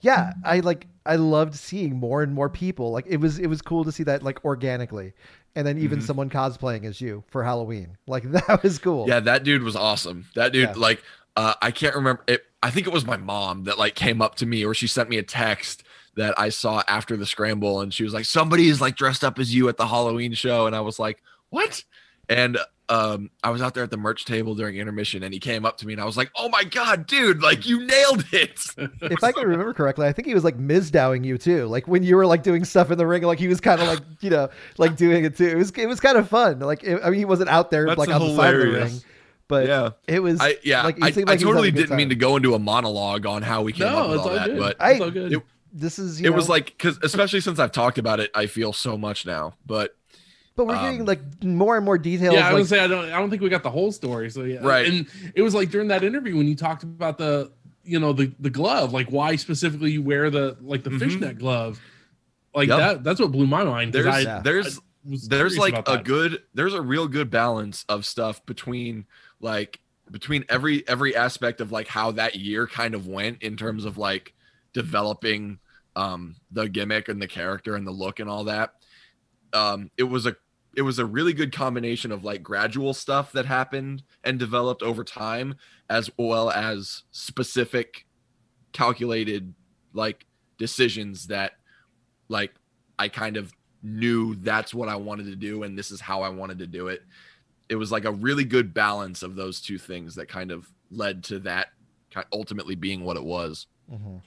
[0.05, 2.93] yeah, I like I loved seeing more and more people.
[2.93, 5.12] Like it was it was cool to see that like organically,
[5.57, 6.03] and then even Mhm.
[6.03, 7.97] someone cosplaying as you for Halloween.
[8.07, 9.07] Like that was cool.
[9.09, 10.27] Yeah, that dude was awesome.
[10.35, 10.75] That dude, Yeah.
[10.77, 11.03] like,
[11.37, 12.45] uh, I can't remember it.
[12.62, 15.09] I think it was my mom that like came up to me, or she sent
[15.09, 15.83] me a text
[16.17, 19.38] that I saw after the scramble, and she was like, "Somebody is like dressed up
[19.38, 21.83] as you at the Halloween show," and I was like, "What?"
[22.29, 22.57] And
[22.88, 25.79] um, I was out there at the merch table during intermission, and he came up
[25.79, 27.42] to me, and I was like, "Oh my god, dude!
[27.42, 28.61] Like you nailed it!"
[29.01, 31.66] If I can remember correctly, I think he was like mizdowing you too.
[31.66, 33.88] Like when you were like doing stuff in the ring, like he was kind of
[33.88, 35.47] like you know like doing it too.
[35.47, 36.59] It was it was kind of fun.
[36.61, 38.70] Like it, I mean, he wasn't out there That's like on the side of the
[38.73, 39.01] ring,
[39.49, 40.40] but yeah, it was.
[40.40, 42.09] I yeah, like, I, seemed I like he was totally having a good didn't mean
[42.11, 44.47] to go into a monologue on how we came up with it's all all that,
[44.49, 44.59] good.
[44.59, 45.33] but I- all good.
[45.33, 45.42] it-
[45.77, 48.73] this is you it was like because especially since I've talked about it, I feel
[48.73, 49.55] so much now.
[49.66, 49.97] But
[50.57, 52.35] but we're getting um, like more and more details.
[52.35, 53.07] yeah, I like, would say I don't.
[53.07, 54.31] I don't think we got the whole story.
[54.31, 54.87] So yeah, Right.
[54.87, 57.51] And it was like during that interview when you talked about the,
[57.85, 60.99] you know, the the glove, like why specifically you wear the like the Mhm.
[61.01, 61.81] fishnet glove,
[62.55, 62.79] like Yep.
[62.79, 63.05] that.
[63.05, 63.93] That's what blew my mind.
[63.93, 64.40] there's I, Yeah.
[64.43, 64.81] there's I
[65.29, 66.05] there's like a that.
[66.05, 69.07] good there's a real good balance of stuff between
[69.40, 73.85] like between every every aspect of like how that year kind of went in terms
[73.85, 74.33] of like
[74.73, 75.59] developing
[75.97, 78.73] um the gimmick and the character and the look and all that
[79.53, 80.35] um it was a
[80.77, 85.05] it was a really good combination of like gradual stuff that happened and developed over
[85.05, 85.55] time
[85.89, 88.07] as well as specific
[88.73, 89.55] calculated
[89.93, 90.27] like
[90.59, 91.53] decisions that
[92.29, 92.55] like
[92.99, 96.29] I kind of knew that's what I wanted to do and this is how I
[96.31, 97.03] wanted to do it.
[97.69, 101.23] It was like a really good balance of those two things that kind of led
[101.25, 101.69] to that
[102.11, 104.23] ki- ultimately being what it was Mhm.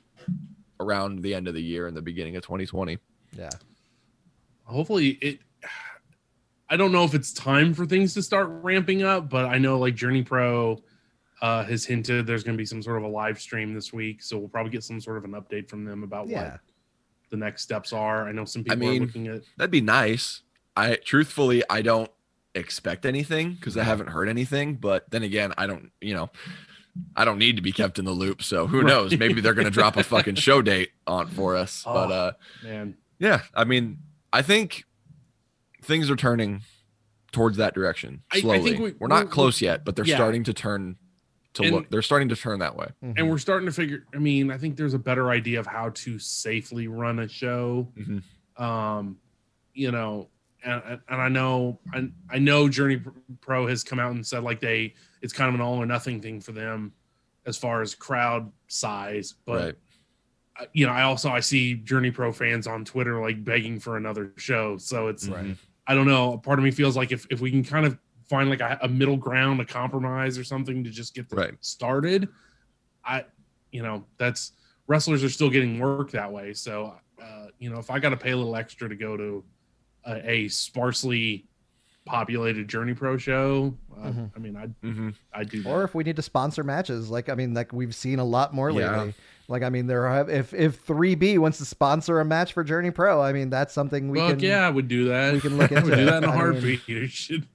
[0.80, 2.98] around the end of the year and the beginning of 2020.
[3.38, 3.50] yeah.
[4.64, 5.40] hopefully it
[6.70, 9.78] i don't know if it's time for things to start ramping up but i know
[9.80, 10.82] like journey pro
[11.42, 14.24] uh, has hinted there's going to be some sort of a live stream this week
[14.24, 16.52] so we'll probably get some sort of an update from them about Yeah.
[16.54, 16.60] what
[17.30, 19.70] the next steps are i know some people I people mean, are looking at That'd
[19.72, 20.42] be nice.
[20.76, 22.10] I truthfully I don't
[22.56, 26.30] expect anything because I haven't heard anything, but then again, I don't, you know,
[27.16, 28.42] I don't need to be kept in the loop.
[28.44, 28.88] So who Right.
[28.88, 29.18] knows?
[29.18, 31.84] Maybe they're gonna drop a fucking show date on for us.
[31.84, 32.14] But Oh.
[32.14, 32.32] uh
[32.64, 33.98] man yeah, I mean,
[34.32, 34.86] I think
[35.88, 36.62] things are turning
[37.32, 40.06] towards that direction I- I think we- we, are not we're- close yet, but they're
[40.06, 40.16] yeah.
[40.16, 40.98] starting to turn
[41.54, 41.90] to And- look.
[41.90, 42.88] They're starting to turn that way.
[43.04, 43.14] Mhm.
[43.18, 45.90] and we're starting to figure i mean i think there's a better idea of how
[45.90, 48.22] to safely run a show Mhm.
[48.62, 49.18] um
[49.74, 50.30] you know
[50.64, 53.02] and, and and i know I, I know journey
[53.42, 56.22] pro has come out and said like they it's kind of an all or nothing
[56.22, 56.94] thing for them
[57.46, 59.76] as far as crowd size but right.
[60.62, 63.98] uh, you know i also i see journey pro fans on twitter like begging for
[63.98, 65.58] another show so it's Mhm.
[65.88, 67.98] I don't know A part of me feels like if, if we can kind of
[68.30, 71.54] find like a, a middle ground a compromise or something to just get Right.
[71.62, 72.28] started
[73.06, 73.26] i
[73.72, 74.52] you know that's
[74.88, 78.18] wrestlers are still getting work that way so uh, you know if i got to
[78.18, 79.44] pay a little extra to go to
[80.06, 81.48] a, a sparsely
[82.06, 84.32] populated journey pro show uh, Mhm.
[84.36, 85.14] i mean i'd Mhm.
[85.34, 87.96] i'd do that or if we need to sponsor matches like i mean like we've
[87.96, 88.92] seen a lot more Yeah.
[89.02, 89.14] lately
[89.48, 92.92] like i mean there have if if 3b wants to sponsor a match for journey
[92.92, 95.58] pro i mean that's something we Fuck can yeah i would do that we can
[95.58, 97.48] look I would into do that in a I mean- heartbeat It should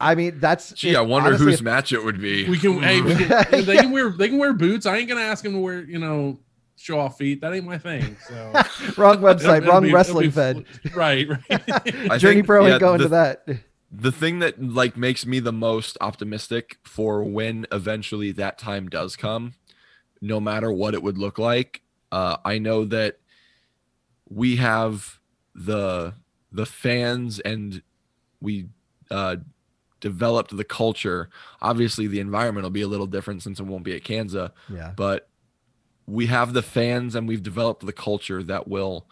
[0.00, 2.48] i mean that's Gee, if- I wonder honestly, whose if- match it would be.
[2.48, 3.28] We can, hey, we can
[3.64, 3.82] they Yeah.
[3.82, 4.86] can wear they can wear boots.
[4.86, 6.40] I ain't gonna ask them to wear, you know,
[6.76, 7.40] show off feet.
[7.42, 8.16] That ain't my thing.
[8.28, 8.34] So
[8.96, 10.64] wrong It'll- website it'll wrong be- it'll wrestling be fed
[10.96, 11.40] Right, right.
[12.10, 13.46] I journey think- pro yeah, ain't going the- to that
[13.94, 19.14] the thing that like makes me the most optimistic for when eventually that time does
[19.14, 19.52] come
[20.22, 21.82] no matter what it would look like.
[22.10, 23.18] Uh i know that
[24.30, 25.18] we have
[25.54, 26.14] the
[26.50, 27.82] the fans and
[28.40, 28.68] we
[29.10, 29.36] uh
[30.00, 31.28] developed the culture.
[31.60, 34.92] Obviously the environment will be a little different since it won't be at kansas yeah.
[34.96, 35.28] but
[36.06, 39.06] we have the fans and we've developed the culture that will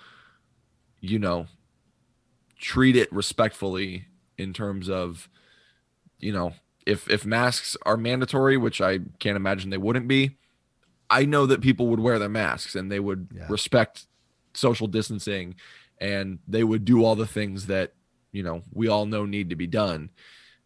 [1.01, 1.47] you know
[2.59, 5.29] treat it respectfully in terms of
[6.19, 6.53] you know
[6.87, 10.37] if if masks are mandatory which i can't imagine they wouldn't be
[11.11, 13.47] i know that people would wear their masks and they would Yeah.
[13.49, 14.07] respect
[14.55, 15.55] social distancing
[16.01, 17.93] and they would do all the things that
[18.33, 20.11] you know we all know need to be done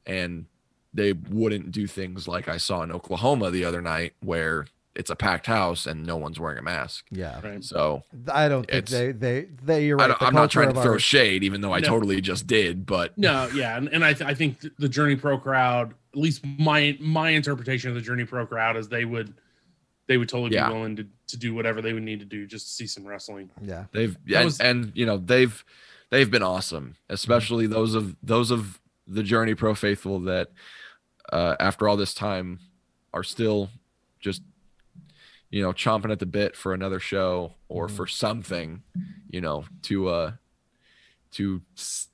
[0.07, 0.47] and
[0.93, 5.17] they wouldn't do things like i saw in oklahoma the other night where it's a
[5.17, 7.41] packed house and no one's wearing a mask Yeah.
[7.43, 7.65] Right.
[7.65, 9.87] so I don't think they they they.
[9.87, 10.17] You're right.
[10.17, 11.89] The I'm not trying to throw our- shade even though i No.
[11.89, 15.37] totally just did but No, yeah, and, and I, th- I think the Journey Pro
[15.37, 19.35] crowd, at least my my interpretation of the Journey Pro crowd is they would
[20.07, 20.69] they would totally Yeah.
[20.69, 23.07] be willing to, to do whatever they would need to do just to see some
[23.07, 23.51] wrestling.
[23.63, 23.87] Yeah.
[23.93, 25.65] They've That and, was- and you know they've
[26.11, 30.51] they've been awesome, especially those of those of the Journey Pro faithful that
[31.33, 32.61] uh, after all this time
[33.13, 33.71] are still
[34.21, 34.43] just
[35.51, 37.97] you know chomping at the bit for another show or Mhm.
[37.97, 38.83] for something,
[39.31, 40.33] you know, to uh
[41.33, 41.63] to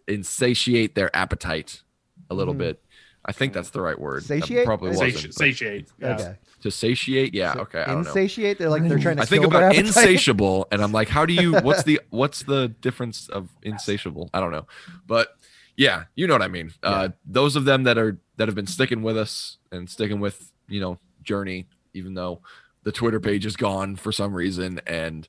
[0.09, 1.83] insatiate their appetite
[2.31, 2.59] a little Mhm.
[2.59, 2.85] bit.
[3.25, 4.23] I think that's the right word.
[4.23, 4.65] That Satiate?
[4.65, 5.13] probably wasn't.
[5.13, 5.89] Sati- satiate.
[6.01, 6.15] Yeah.
[6.15, 6.37] Okay.
[6.63, 8.09] To satiate, yeah, So okay, I don't know.
[8.11, 8.59] Insatiate.
[8.59, 9.23] They're like they're trying to.
[9.23, 9.87] I think kill about appetite.
[9.87, 11.55] insatiable, and I'm like, how do you?
[11.55, 14.29] What's the what's the difference of insatiable?
[14.35, 14.67] I don't know,
[15.07, 15.37] but
[15.77, 16.73] yeah, you know what I mean.
[16.83, 20.53] Uh, those of them that are that have been sticking with us and sticking with
[20.69, 22.41] you know Journey, even though
[22.83, 25.29] the Twitter page is gone for some reason, and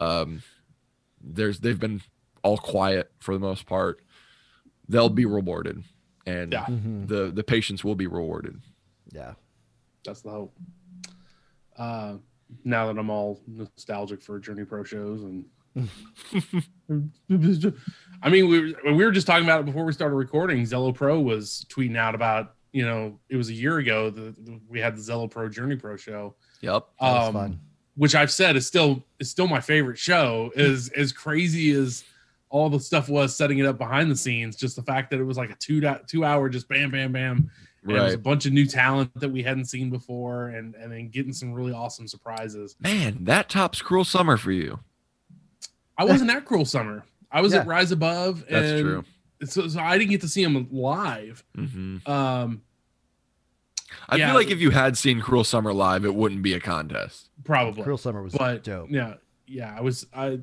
[0.00, 0.42] um,
[1.22, 2.00] there's they've been
[2.42, 4.00] all quiet for the most part.
[4.88, 5.84] They'll be rewarded,
[6.26, 6.64] and Yeah.
[6.66, 7.08] Mhm.
[7.08, 8.60] the the patience will be rewarded.
[9.12, 9.34] Yeah.
[10.04, 10.54] That's the hope.
[11.76, 12.16] Uh,
[12.64, 15.44] now that I'm all nostalgic for Journey Pro shows and
[18.22, 20.62] I mean we were, we were just talking about it before we started recording.
[20.64, 24.34] Zelo Pro was tweeting out about you know it was a year ago that
[24.68, 26.86] we had the Zelo Pro Journey Pro show, Yep.
[27.00, 27.60] That was um, fun.
[27.96, 30.50] which I've said is still is still my favorite show.
[30.54, 32.04] Is as crazy as
[32.50, 34.56] all the stuff was setting it up behind the scenes.
[34.56, 37.50] Just the fact that it was like a two two hour just bam bam bam
[37.84, 40.92] and it was a bunch of new talent that we hadn't seen before, and and
[40.92, 42.76] then getting some really awesome surprises.
[42.80, 44.80] Man, that tops Cruel Summer for you.
[45.96, 47.04] I wasn't at Cruel Summer.
[47.32, 47.60] I was Yeah.
[47.60, 49.04] at Rise Above, and That's true.
[49.44, 51.42] So, so I didn't get to see him live.
[51.54, 52.60] hmm Um,
[54.08, 54.26] I Yeah.
[54.26, 57.30] feel like if you had seen Cruel Summer live, it wouldn't be a contest.
[57.44, 58.90] probably, Cruel Summer was but dope.
[58.90, 59.14] yeah,
[59.46, 59.74] yeah.
[59.76, 60.40] I was I.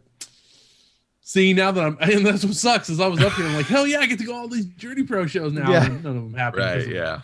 [1.28, 3.46] See now that I'm, and that's what sucks is I was up here.
[3.46, 5.70] I'm like, hell yeah, I get to go all these Journey Pro shows now.
[5.70, 5.84] Yeah.
[5.84, 6.62] and none of them happen.
[6.62, 6.78] Right.
[6.78, 7.22] of Yeah.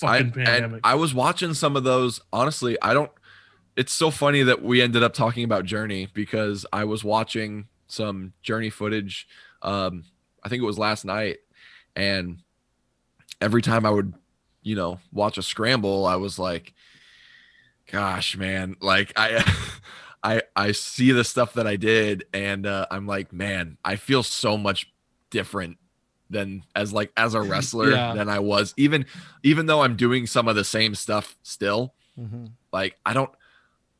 [0.00, 0.80] I, Fucking and pandemic.
[0.84, 2.20] I was watching some of those.
[2.32, 3.10] Honestly, I don't.
[3.74, 8.32] It's so funny that we ended up talking about Journey because I was watching some
[8.42, 9.26] Journey footage.
[9.60, 10.04] Um,
[10.44, 11.38] I think it was last night,
[11.96, 12.38] and
[13.40, 14.14] every time I would,
[14.62, 16.74] you know, watch a scramble, I was like,
[17.90, 19.44] "Gosh, man!" Like I,
[20.24, 24.22] I, I see the stuff that I did, and uh, I'm like, "Man, I feel
[24.22, 24.90] so much
[25.30, 25.78] different."
[26.30, 28.14] than as like as a wrestler Yeah.
[28.14, 29.04] than I was even
[29.42, 32.52] even though I'm doing some of the same stuff still, Mhm.
[32.72, 33.28] like I don't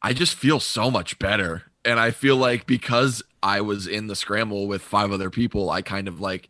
[0.01, 1.65] I just feel so much better.
[1.85, 5.83] And I feel like because I was in the scramble with five other people, I
[5.83, 6.49] kind of like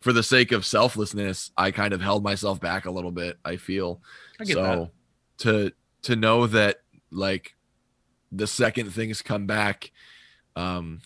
[0.00, 3.36] for the sake of selflessness, I kind of held myself back a little bit.
[3.44, 4.00] I feel
[4.40, 4.90] I so
[5.38, 5.72] to
[6.04, 7.54] to know that like
[8.32, 9.90] the second things come back,
[10.56, 11.00] um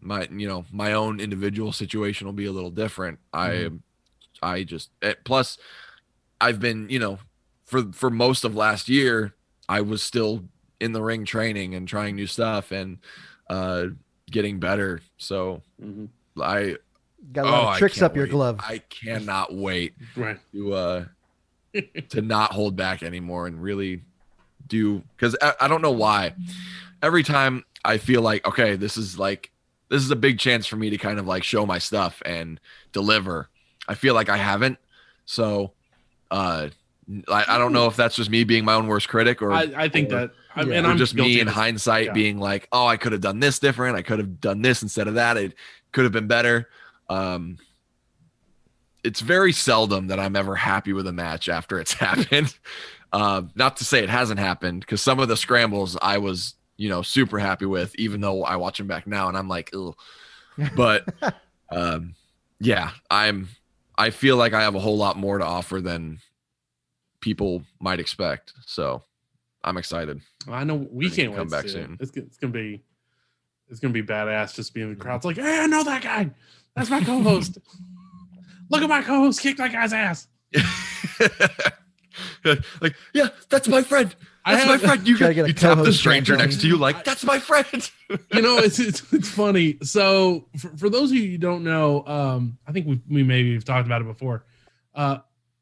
[0.00, 3.18] my you know my own individual situation will be a little different.
[3.32, 3.70] I
[4.42, 5.58] I just eh, plus
[6.40, 7.18] I've been you know
[7.64, 9.34] for for most of last year
[9.68, 10.44] I was still
[10.80, 12.98] in the ring training and trying new stuff and
[13.48, 13.86] uh
[14.30, 15.00] getting better.
[15.18, 15.86] So that.
[15.86, 16.08] Mhm.
[16.40, 16.76] I
[17.32, 18.60] Got a lot oh, of tricks can't up your glove.
[18.60, 20.38] I cannot wait Right.
[20.52, 21.04] to uh
[22.10, 24.02] to not hold back anymore and really
[24.68, 26.34] do because I, I don't know why.
[27.02, 29.50] Every time i feel like okay this is like
[29.90, 32.58] this is a big chance for me to kind of like show my stuff and
[32.92, 33.48] deliver.
[33.86, 34.78] I feel like i haven't.
[35.26, 35.72] So
[36.30, 36.68] uh
[37.28, 39.70] i, I don't know if that's just me being my own worst critic or I,
[39.76, 42.12] I think or- that, I, or I'm just me in hindsight Yeah.
[42.12, 43.96] being like oh i could have done this different.
[43.96, 45.36] I could have done this instead of that.
[45.36, 45.54] It
[45.92, 46.68] could have been better.
[47.08, 47.58] Um
[49.04, 52.52] it's very seldom that i'm ever happy with a match after it's happened
[53.12, 56.88] um not to say it hasn't happened because some of the scrambles i was you
[56.88, 59.94] know super happy with even though i watch them back now and i'm like Ugh.
[60.76, 61.06] but
[61.70, 62.14] um
[62.60, 63.48] yeah i'm
[63.96, 66.18] i feel like i have a whole lot more to offer than
[67.20, 69.02] people might expect so
[69.64, 71.96] i'm excited I know we Gonna can't come wait back soon.
[72.00, 72.82] It's, it's gonna be
[73.68, 75.16] it's gonna be badass just being in the crowd.
[75.16, 76.30] It's like, hey, I know that guy.
[76.74, 77.58] That's my co-host.
[78.70, 80.28] Look at my co-host kick that guy's ass.
[82.80, 84.14] like, yeah, that's my friend.
[84.44, 85.08] I That's my friend.
[85.08, 86.48] You, Gotta get you tap the stranger champion.
[86.50, 87.90] next to you, like, that's my friend.
[88.32, 89.76] you know, it's, it's it's funny.
[89.82, 93.54] So for, for those of you who don't know, um, I think we we maybe
[93.54, 94.44] have talked about it before.
[94.94, 95.18] Uh,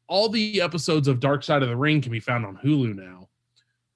[0.07, 3.27] all the episodes of Dark Side of the Ring can be found on Hulu now.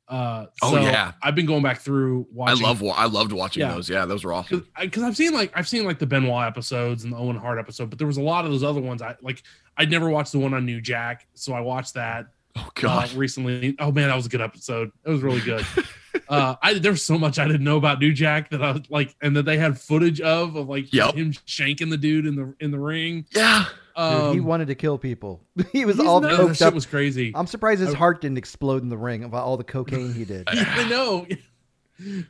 [0.07, 1.11] Uh, Oh, so yeah.
[1.21, 2.63] I've been going back through I watching.
[2.65, 3.73] love I loved watching Yeah.
[3.75, 3.87] those.
[3.91, 4.65] Yeah, those were awesome.
[4.81, 7.91] because I've seen like I've seen like the Benoit episodes and the Owen Hart episode,
[7.91, 9.03] but there was a lot of those other ones.
[9.03, 9.43] I like
[9.77, 12.29] I'd never watched the one on New Jack, so I watched that
[12.59, 13.13] Oh uh, god.
[13.13, 13.75] recently.
[13.79, 14.91] Oh man, that was a good episode.
[15.05, 15.65] It was really good.
[16.29, 18.81] uh, I there was so much I didn't know about New Jack that I was
[18.89, 21.15] like, and that they had footage of of like Yep.
[21.15, 23.25] him shanking the dude in the in the ring.
[23.31, 23.65] yeah.
[23.97, 25.43] Dude, Um, he wanted to kill people.
[25.73, 26.37] he was all nuts.
[26.37, 26.73] that coked shit up.
[26.73, 27.33] was crazy.
[27.35, 30.23] I'm surprised his I- heart didn't explode in the ring about all the cocaine he
[30.25, 30.47] did.
[30.49, 31.27] I know.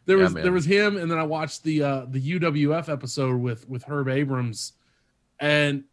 [0.08, 0.42] There was man.
[0.44, 4.08] there was him, and then I watched the uh the UWF episode with with Herb
[4.10, 4.74] Abrams,
[5.40, 5.84] and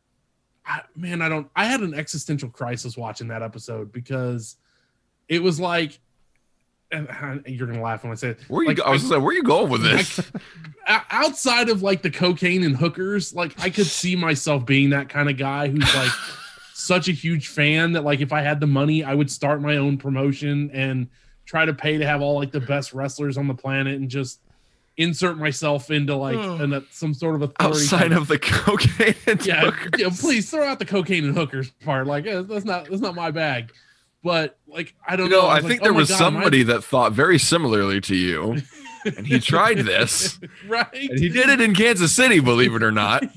[0.66, 1.48] I, man, I don't.
[1.54, 4.56] I had an existential crisis watching that episode because
[5.28, 5.98] it was like,
[6.90, 8.38] and and you're gonna laugh when I say it.
[8.48, 10.20] Where you Like, go- I was I- say, where you going with this?
[10.88, 15.08] o- outside of like the cocaine and hookers, like I could see myself being that
[15.08, 16.10] kind of guy who's like
[16.74, 19.76] such a huge fan that like if I had the money, I would start my
[19.76, 21.08] own promotion and
[21.44, 24.40] try to pay to have all like the best wrestlers on the planet and just
[24.96, 27.80] insert myself into like an, uh, some sort of authority.
[27.80, 29.90] Outside of the cocaine and yeah, hookers.
[30.00, 32.06] yeah, please throw out the cocaine and hookers part.
[32.06, 33.72] Like eh, that's not that's not my bag.
[34.24, 35.48] But like I don't You know, know.
[35.48, 38.00] I was think like, there oh was God, am I- somebody that thought very similarly
[38.02, 38.56] to you,
[39.04, 40.86] and he tried this, right.
[40.92, 43.22] and he did it in Kansas City, believe it or not.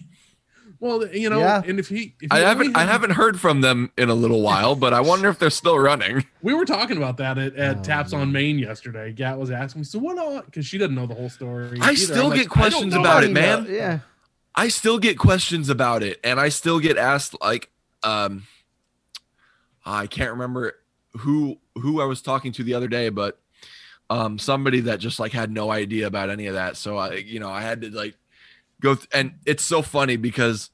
[0.81, 1.61] Well, you know, Yeah.
[1.65, 4.41] and if he, if I haven't, only I haven't heard from them in a little
[4.41, 6.25] while, but I wonder if they're still running.
[6.41, 8.21] We were talking about that at, at Oh, Taps man.
[8.21, 9.11] on Main yesterday.
[9.11, 10.45] Gat was asking me, so what on?
[10.45, 11.77] Because she doesn't know the whole story.
[11.81, 11.95] I either.
[11.97, 13.65] still I'm like, get "I questions about it, man.
[13.65, 13.99] know- Yeah.
[14.55, 17.69] I still get questions about it, and I still get asked like,
[18.03, 18.43] um,
[19.85, 20.75] I can't remember
[21.17, 23.37] who who I was talking to the other day, but
[24.09, 26.77] um, somebody that just like had no idea about any of that.
[26.77, 28.15] So I, you know, I had to like
[28.81, 30.69] go, th- and it's so funny because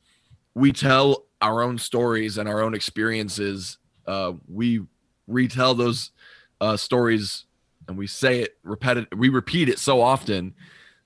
[0.53, 3.77] we tell our own stories and our own experiences.
[4.05, 4.81] Uh, we
[5.27, 6.11] retell those
[6.61, 7.45] uh, stories,
[7.87, 9.17] and we say it repetitive.
[9.17, 10.53] We repeat it so often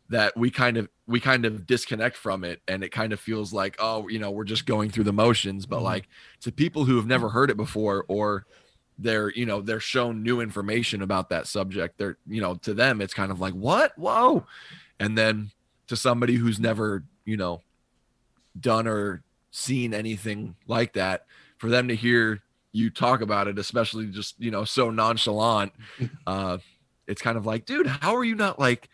[0.09, 3.53] that we kind of we kind of disconnect from it and it kind of feels
[3.53, 5.83] like oh you know we're just going through the motions but Mhm.
[5.83, 6.07] like
[6.41, 8.45] to people who have never heard it before or
[8.97, 13.01] they're you know they're shown new information about that subject they're you know to them
[13.01, 14.45] it's kind of like what whoa
[14.99, 15.51] and then
[15.89, 17.61] to somebody who's never you know
[18.59, 19.21] done or
[19.51, 21.25] seen anything like that
[21.57, 25.71] for them to hear you talk about it especially just you know so nonchalant
[26.27, 26.57] uh
[27.07, 28.89] it's kind of like dude how are you not like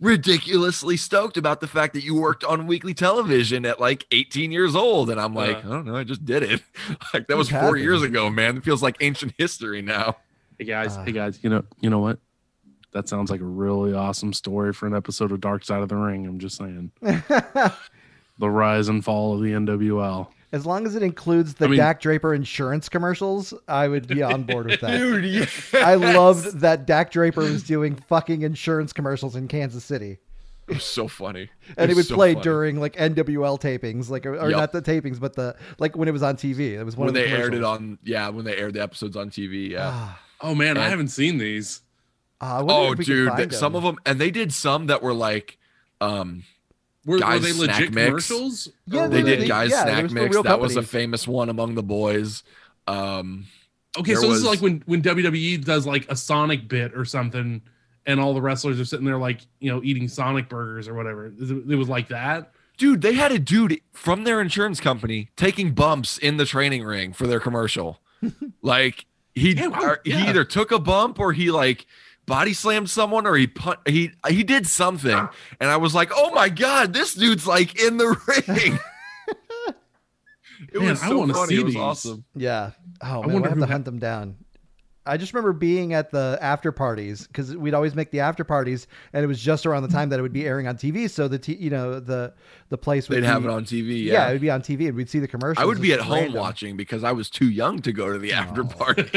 [0.00, 4.76] ridiculously stoked about the fact that you worked on weekly television at like 18 years
[4.76, 5.68] old and i'm like Uh.
[5.68, 6.62] i don't know i just did it
[7.12, 7.82] like that Who's was four happy?
[7.82, 10.16] years ago man it feels like ancient history now
[10.58, 11.04] Hey guys, Ah.
[11.04, 12.18] hey guys, you know, you know what?
[12.92, 15.96] That sounds like a really awesome story for an episode of Dark Side of the
[15.96, 16.26] Ring.
[16.26, 20.28] I'm just saying, the rise and fall of the NWL.
[20.52, 24.22] as long as it includes the I mean- Dak Draper insurance commercials, I would be
[24.22, 24.96] on board with that.
[24.98, 25.74] dude yes.
[25.74, 30.18] I loved that Dak Draper was doing fucking insurance commercials in Kansas City.
[30.68, 32.42] it was so funny And it was would so play funny.
[32.44, 34.56] during like NWL tapings, like or, or Yep.
[34.58, 36.70] not the tapings, but the like when it was on TV.
[36.78, 38.82] It was one when of the they aired it on yeah when they aired the
[38.82, 41.82] episodes on tv yeah Ah, Oh man, I haven't seen these.
[42.40, 44.86] I wonder oh if we could dude that- some of them and they did some
[44.86, 45.58] that were like
[46.00, 46.44] um
[47.04, 48.06] Were, were they Snack legit Mix.
[48.28, 48.68] commercials?
[48.86, 51.26] Yeah, Or they did they- guys yeah, snack was mix real that was a famous
[51.26, 52.42] one among the boys
[52.86, 53.46] um
[53.98, 57.04] Okay, There so this is like when when WWE does like a Sonic bit or
[57.04, 57.60] something,
[58.06, 61.26] and all the wrestlers are sitting there like you know eating Sonic burgers or whatever.
[61.26, 62.52] It, it was like that.
[62.76, 67.12] Dude, they had a dude from their insurance company taking bumps in the training ring
[67.12, 67.98] for their commercial.
[68.62, 71.86] like he Yeah, wow, or he either took a bump or he like
[72.28, 75.28] body slammed someone or he pun- he he did something
[75.60, 78.78] and I was like, "Oh my god, this dude's like in the ring."
[80.72, 81.48] it Man, was I so wanna funny.
[81.54, 81.80] see it was these.
[81.82, 82.24] awesome.
[82.36, 82.70] Yeah.
[83.02, 84.36] Oh I man, wonder we'll have who to ha- hunt them down.
[85.08, 88.86] I just remember being at the after parties because we'd always make the after parties,
[89.12, 91.08] and it was just around the time that it would be airing on TV.
[91.10, 92.34] So the t- you know the
[92.68, 94.04] the place would They'd be, have it on TV.
[94.04, 94.12] Yeah.
[94.12, 94.28] Yeah.
[94.28, 95.62] it would be on TV, and we'd see the commercials.
[95.62, 96.40] I would be at It's home random.
[96.40, 98.68] watching because I was too young to go to the after Aw.
[98.68, 99.10] party.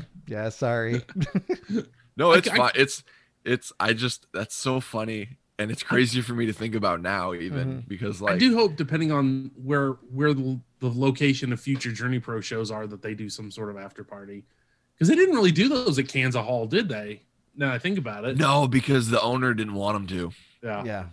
[0.26, 1.02] Yeah, sorry.
[2.16, 2.70] No, it's I- fine.
[2.74, 3.02] It's
[3.44, 7.32] it's I just that's so funny and it's crazy for me to think about now
[7.32, 7.88] even Mhm.
[7.88, 12.18] because like I do hope, depending on where where the, the location of future Journey
[12.18, 14.44] Pro shows are, that they do some sort of after party.
[14.94, 17.22] Because they didn't really do those at Kansas Hall, did they?
[17.56, 18.36] Now I think about it.
[18.38, 20.32] no because the owner didn't want them to.
[20.62, 20.84] Yeah.
[20.84, 21.04] yeah.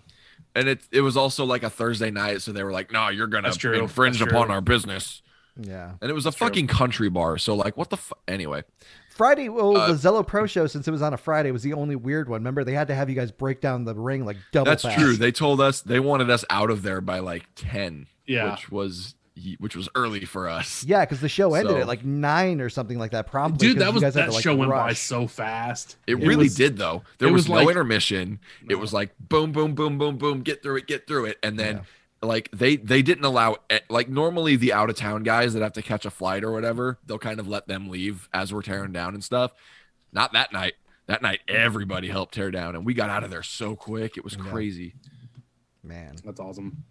[0.56, 3.28] And it it was also like a Thursday night so they were like, "No, you're
[3.28, 3.74] gonna true.
[3.80, 4.56] infringe That's upon true.
[4.56, 5.22] our business."
[5.60, 5.94] Yeah.
[6.02, 6.48] And it was a That's true.
[6.48, 7.38] fucking country bar.
[7.38, 8.64] So like what the fu- anyway.
[9.10, 11.74] Friday, well, Uh, the Zelo Pro show, since it was on a Friday, was the
[11.74, 12.42] only weird one.
[12.42, 15.00] Remember, they had to have you guys break down the ring like double That's fast.
[15.00, 15.16] true.
[15.16, 18.52] They told us they wanted us out of there by like 10, Yeah.
[18.52, 19.17] which was he-
[19.60, 20.84] which was early for us.
[20.88, 23.28] Yeah, because the show ended So- at like nine or something like that.
[23.28, 23.80] Promptly, dude.
[23.80, 25.98] that you was guys that to, like, show went by so fast.
[26.08, 27.04] It, It really was- did though.
[27.20, 28.40] There was, was no like- intermission.
[28.70, 30.42] It was like boom, boom, boom, boom, boom.
[30.42, 31.82] Get through it, get through it, and then Yeah.
[32.28, 35.74] like they they didn't allow eh, like normally the out of town guys that have
[35.74, 36.98] to catch a flight or whatever.
[37.06, 39.52] They'll kind of let them leave as we're tearing down and stuff.
[40.12, 40.74] Not that night.
[41.08, 44.18] That night, everybody helped tear down, and we got out of there so quick.
[44.18, 44.44] It was Yeah.
[44.52, 44.96] crazy.
[45.84, 46.84] Man, That's awesome.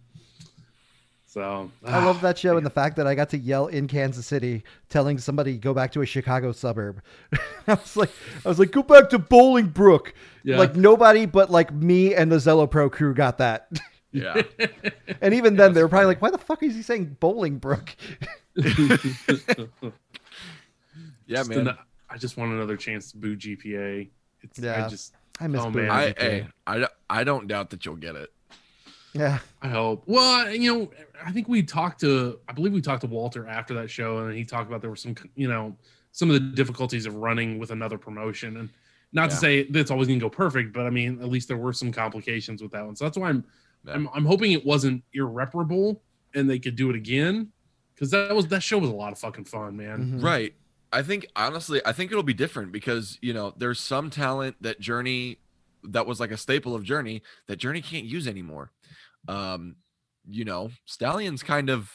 [1.37, 3.87] So I ah, love that show and the fact that I got to yell in
[3.87, 6.99] Kansas City, telling somebody go back to a Chicago suburb.
[7.67, 8.09] I was like,
[8.43, 10.13] I was like, go back to Bolingbrook.
[10.43, 10.57] Yeah.
[10.57, 13.69] Like nobody but like me and the Zelo Pro crew got that.
[14.11, 14.41] Yeah.
[15.21, 17.89] and even then, they were probably like, why the fuck is he saying Bolingbrook?
[18.55, 18.63] yeah,
[21.27, 21.67] just man.
[21.67, 21.77] an-
[22.09, 24.09] I just want another chance to boo GPA.
[24.41, 24.85] It's Yeah.
[24.85, 25.91] I just I miss Oh, Boone man.
[25.91, 26.19] I, GPA.
[26.19, 28.31] hey, eh, I, I don't doubt that you'll get it.
[29.17, 30.03] Yeah, I hope.
[30.05, 30.91] Well, you know,
[31.25, 34.35] I think we talked to, I believe we talked to Walter after that show, and
[34.37, 35.75] he talked about there were some, you know,
[36.11, 38.69] some of the difficulties of running with another promotion, and
[39.13, 39.39] not to Yeah.
[39.39, 41.91] say that's always going to go perfect, but I mean, at least there were some
[41.91, 42.95] complications with that one.
[42.95, 43.43] So that's why I'm,
[43.85, 43.93] Yeah.
[43.93, 46.01] I'm, I'm hoping it wasn't irreparable
[46.33, 47.51] and they could do it again,
[47.95, 50.19] because that was that show was a lot of fucking fun, man.
[50.19, 50.23] Mhm.
[50.23, 50.53] Right.
[50.93, 54.79] I think honestly, I think it'll be different because you know there's some talent that
[54.79, 55.37] Journey
[55.83, 58.71] that was like a staple of Journey that Journey can't use anymore.
[59.27, 59.75] Um,
[60.29, 61.89] you know, Stallion's kind of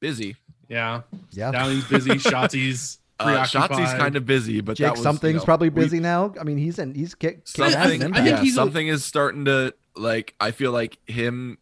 [0.00, 0.36] busy.
[0.68, 1.50] Yeah, yeah.
[1.50, 3.70] Stallion's busy, Shotzi's Uh, preoccupied.
[3.70, 6.34] Shotzi's kind of busy, but that Jake was, something's you know, probably we- busy now.
[6.40, 6.94] I mean, he's in.
[6.94, 7.44] He's kick.
[7.46, 10.34] kick ass something, in I think yeah, he's a- something is starting to like.
[10.40, 11.58] I feel like him.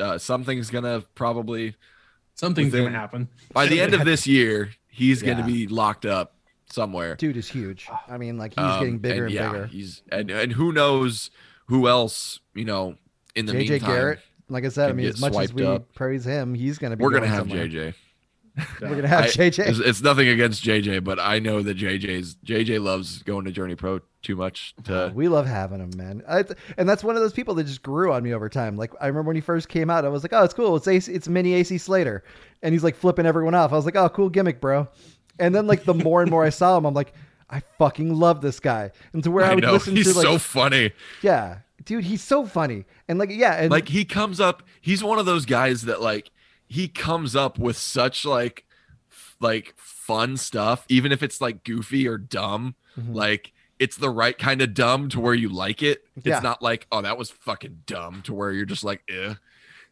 [0.00, 1.76] Uh, something's gonna probably
[2.34, 3.28] something's within- gonna happen.
[3.52, 5.34] by the end of this year, he's Yeah.
[5.34, 6.34] gonna be locked up
[6.70, 7.14] somewhere.
[7.14, 7.88] dude is huge.
[8.08, 9.66] I mean, like he's Um, getting bigger and, yeah, bigger.
[9.66, 11.30] He's and and who knows
[11.66, 12.96] who else you know
[13.34, 13.90] in the JJ meantime.
[13.90, 14.18] Garrett.
[14.48, 15.92] Like I said, I mean, as much as we up.
[15.94, 17.04] praise him, he's gonna be.
[17.04, 17.66] We're gonna have somewhere.
[17.66, 17.94] JJ.
[18.80, 19.66] We're gonna have I- JJ.
[19.66, 23.74] It's, it's nothing against JJ, but I know that JJ's JJ loves going to Journey
[23.74, 25.06] Pro too much to.
[25.06, 26.22] Uh, we love having him, man.
[26.28, 26.44] I,
[26.76, 28.76] and that's one of those people that just grew on me over time.
[28.76, 30.76] Like I remember when he first came out, I was like, "Oh, it's cool.
[30.76, 32.22] It's AC, it's mini AC Slater,"
[32.62, 33.72] and he's like flipping everyone off.
[33.72, 34.86] I was like, "Oh, cool gimmick, bro."
[35.40, 37.12] And then like the more and more I saw him, I'm like,
[37.50, 38.92] I fucking love this guy.
[39.14, 40.92] And to where I, I would know listen he's to like, so funny.
[41.22, 42.84] yeah, dude, he's so funny.
[43.08, 46.30] And like, yeah, and Like he comes up, he's one of those guys that like
[46.66, 48.64] he comes up with such like
[49.10, 52.74] f- like fun stuff, even if it's like goofy or dumb.
[52.98, 53.14] Mhm.
[53.14, 56.04] Like it's the right kind of dumb to where you like it.
[56.16, 56.40] It's Yeah.
[56.40, 59.34] not like, oh, that was fucking dumb to where you're just like, eh.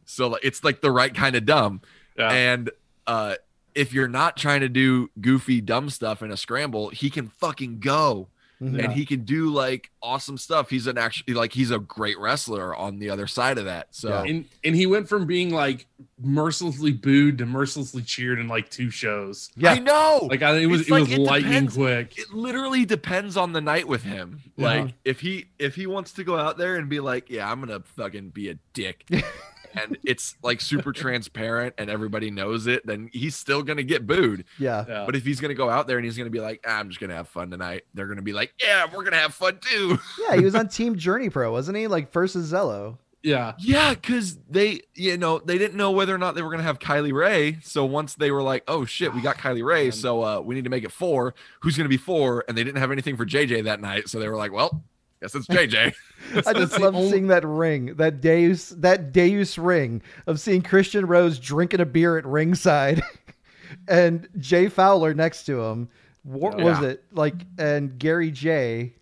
[0.05, 1.80] So like it's like the right kind of dumb.
[2.16, 2.30] Yeah.
[2.30, 2.70] And
[3.07, 3.35] uh
[3.74, 7.80] if you're not trying to do goofy dumb stuff in a scramble, he can fucking
[7.80, 8.28] go.
[8.63, 8.77] Mm-hmm.
[8.79, 8.85] Yeah.
[8.85, 10.71] and he can do like awesome stuff.
[10.71, 13.89] He's an actually like he's a great wrestler on the other side of that.
[13.91, 14.23] So Yeah.
[14.31, 15.87] and and he went from being like
[16.21, 19.51] mercilessly booed to mercilessly cheered in like two shows.
[19.57, 20.29] yeah, I know.
[20.31, 21.75] Like I, it was It's it like, was it lightning depends.
[21.77, 22.19] quick.
[22.19, 24.41] it literally depends on the night with him.
[24.57, 24.67] Yeah.
[24.67, 27.59] Like if he if he wants to go out there and be like, yeah, I'm
[27.61, 29.05] gonna fucking be a dick,
[29.81, 30.93] and it's like super
[31.23, 34.45] transparent and everybody knows it, then he's still gonna get booed.
[34.59, 34.85] yeah.
[34.89, 35.05] Yeah.
[35.07, 37.01] But if he's gonna go out there and he's gonna be like, ah, I'm just
[37.01, 39.99] gonna have fun tonight, they're gonna be like, yeah, we're gonna have fun too.
[40.29, 41.87] Yeah, he was on Team Journey Pro, wasn't he?
[41.87, 42.99] Like versus Zelo.
[43.23, 43.53] yeah.
[43.59, 46.79] Yeah, because they, you know, they didn't know whether or not they were gonna have
[46.79, 47.59] Kylie Rae.
[47.62, 50.64] So once they were like, "Oh shit, we got Kylie Rae," so uh, we need
[50.64, 51.35] to make it four.
[51.61, 52.45] Who's gonna be four?
[52.49, 54.83] And they didn't have anything for JJ that night, so they were like, "Well,
[55.23, 55.95] guess it's JJ."
[56.47, 61.07] I just love only- seeing that ring, that Deus, that Deus ring of seeing Christian
[61.07, 63.03] Rose drinking a beer at ringside,
[63.89, 65.89] and Jay Fowler next to him.
[66.25, 66.64] What Yeah.
[66.64, 67.35] was it like?
[67.59, 68.93] And Gary J,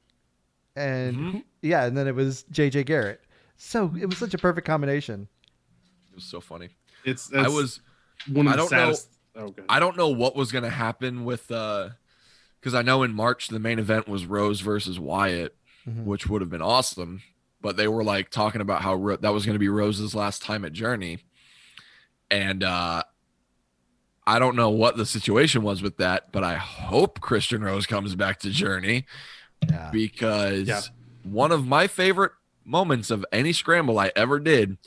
[0.77, 1.45] and Mhm.
[1.63, 3.21] yeah, and then it was JJ Garrett.
[3.57, 5.29] So it was such a perfect combination.
[6.11, 6.71] It was so funny.
[7.05, 7.81] It's I was,
[8.33, 8.95] one of I the don't know-
[9.37, 9.55] Oh.
[9.69, 11.91] I don't know what was gonna happen with, uh,
[12.59, 15.55] because I know in March the main event was Rose versus Wyatt,
[15.91, 16.05] Mhm.
[16.05, 17.23] which would have been awesome.
[17.61, 20.43] But they were like talking about how Ro- that was going to be Rose's last
[20.43, 21.19] time at Journey,
[22.31, 23.03] and uh,
[24.27, 28.15] I don't know what the situation was with that, but I hope Christian Rose comes
[28.15, 29.07] back to Journey
[29.69, 30.81] Yeah, because Yeah.
[31.23, 32.33] one of my favorite
[32.65, 34.79] moments of any scramble I ever did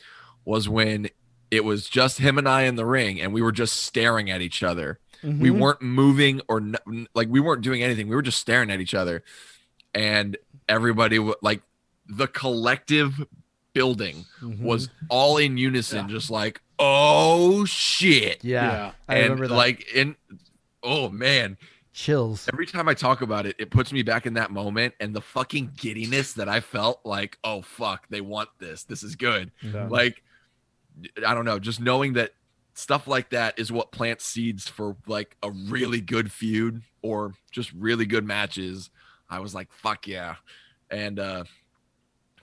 [0.46, 1.10] was when
[1.52, 4.42] it was just him and I in the ring, and we were just staring at
[4.42, 5.60] each other we Mhm.
[5.60, 8.94] weren't moving or n- like we weren't doing anything we were just staring at each
[8.94, 9.24] other
[9.96, 10.36] and
[10.70, 11.62] everybody like
[12.08, 13.14] the collective
[13.74, 14.60] building Mhm.
[14.62, 16.14] was all in unison Yeah.
[16.16, 19.54] just like oh shit yeah, I and remember that.
[19.56, 20.16] like in
[20.84, 21.58] oh man
[21.94, 22.48] chills.
[22.52, 25.22] every time i talk about it it puts me back in that moment and the
[25.22, 29.88] fucking giddiness that i felt like oh fuck they want this this is good Yeah.
[29.88, 30.24] like
[31.26, 32.32] i don't know just knowing that
[32.76, 37.72] stuff like that is what plants seeds for like a really good feud or just
[37.74, 38.90] really good matches.
[39.34, 40.36] I was like, fuck yeah.
[40.90, 41.44] And uh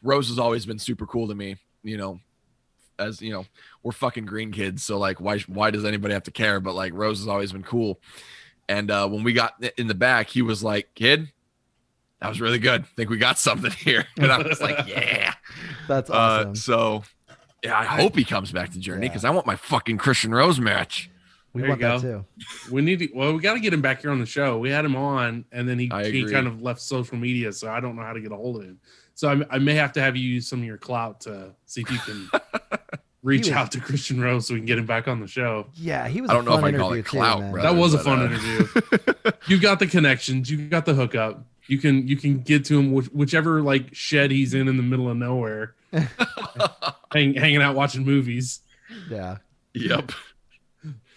[0.02, 2.20] Rose has always been super cool to me, you know,
[2.98, 3.46] as you know,
[3.82, 6.60] we're fucking green kids, so like why why does anybody have to care?
[6.60, 8.00] But like Rose has always been cool.
[8.68, 11.30] And uh when we got in the back, he was like, "Kid,
[12.20, 12.82] that was really good.
[12.82, 15.34] I think we got something here." And I was like, "Yeah."
[15.88, 16.54] That's Uh awesome.
[16.56, 17.02] so
[17.62, 19.10] yeah, I hope he comes back to Journey Yeah.
[19.10, 21.10] because I want my fucking Christian Rose match.
[21.52, 22.24] We there want you that too.
[22.70, 24.58] We need to, well, we got to get him back here on the show.
[24.58, 27.80] We had him on, and then he, he kind of left social media, so I
[27.80, 28.78] don't know how to get a hold of him.
[29.14, 31.82] So I, I may have to have you use some of your clout to see
[31.82, 32.30] if you can
[33.22, 35.66] reach was- out to Christian Rose so we can get him back on the show.
[35.74, 36.30] Yeah, he was.
[36.30, 37.68] I don't know if I call it interview too, clout, brother.
[37.68, 38.66] That was a fun uh, interview.
[39.46, 41.44] You got the connections, you got the hookup.
[41.66, 44.82] You can you can get to him which, whichever like shed he's in in the
[44.82, 45.74] middle of nowhere,
[47.12, 48.60] hang, hanging out watching movies.
[49.10, 49.36] Yeah,
[49.74, 50.12] yep.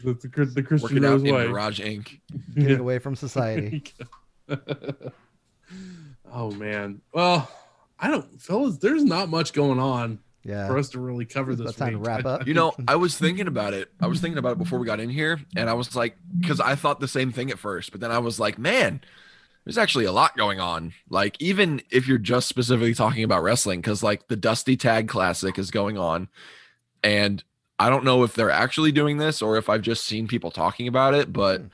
[0.03, 1.47] The, the, the Christian Working out Rose in way.
[1.47, 2.19] Garage Inc.
[2.55, 3.83] get away from society.
[6.31, 7.01] oh man.
[7.13, 7.49] Well,
[7.99, 8.77] I don't, fellas.
[8.77, 11.61] There's not much going on Yeah, for us to really cover this.
[11.61, 12.45] about time to wrap up.
[12.47, 13.91] You know, I was thinking about it.
[14.01, 16.59] I was thinking about it before we got in here, and I was like, because
[16.59, 19.01] I thought the same thing at first, but then I was like, man,
[19.63, 20.93] there's actually a lot going on.
[21.09, 25.57] Like, even if you're just specifically talking about wrestling, because like the Dusty Tag Classic
[25.57, 26.27] is going on,
[27.03, 27.41] and
[27.79, 30.87] I don't know if they're actually doing this or if I've just seen people talking
[30.87, 31.67] about it, but Hmm.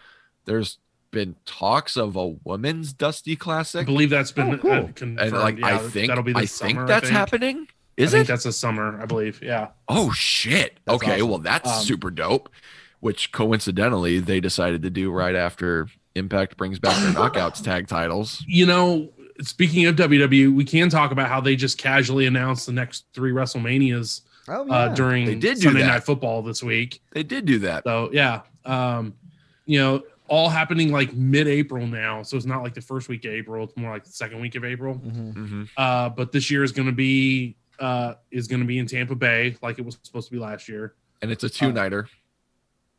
[0.45, 0.77] there's
[1.11, 3.81] been talks of a women's Dusty Classic.
[3.81, 4.71] I believe that's been Oh, cool.
[4.71, 5.19] uh, confirmed.
[5.19, 7.11] and like I think that'll be I this think that's I think.
[7.17, 7.67] happening.
[7.69, 8.27] I Is think it?
[8.27, 9.41] that's a summer, I believe.
[9.43, 9.69] Yeah.
[9.87, 10.77] Oh shit.
[10.85, 11.29] That's okay, awesome.
[11.29, 12.49] well that's Um, super dope.
[13.01, 18.43] Which coincidentally they decided to do right after Impact brings back their knockouts tag titles.
[18.47, 19.09] You know,
[19.41, 23.31] speaking of WWE, we can talk about how they just casually announced the next three
[23.31, 24.73] WrestleManias Oh yeah.
[24.73, 25.87] uh, during They did do Sunday that.
[25.87, 27.01] Night Football this week.
[27.11, 27.83] They did do that.
[27.83, 29.13] So yeah, um,
[29.65, 32.21] you know, all happening like mid-April now.
[32.23, 34.55] So it's not like the first week of April; it's more like the second week
[34.55, 34.95] of April.
[34.95, 35.33] Mhm.
[35.33, 38.85] hmm Uh, but this year is going to be uh, is going to be in
[38.85, 40.95] Tampa Bay, like it was supposed to be last year.
[41.21, 42.07] And it's a two nighter.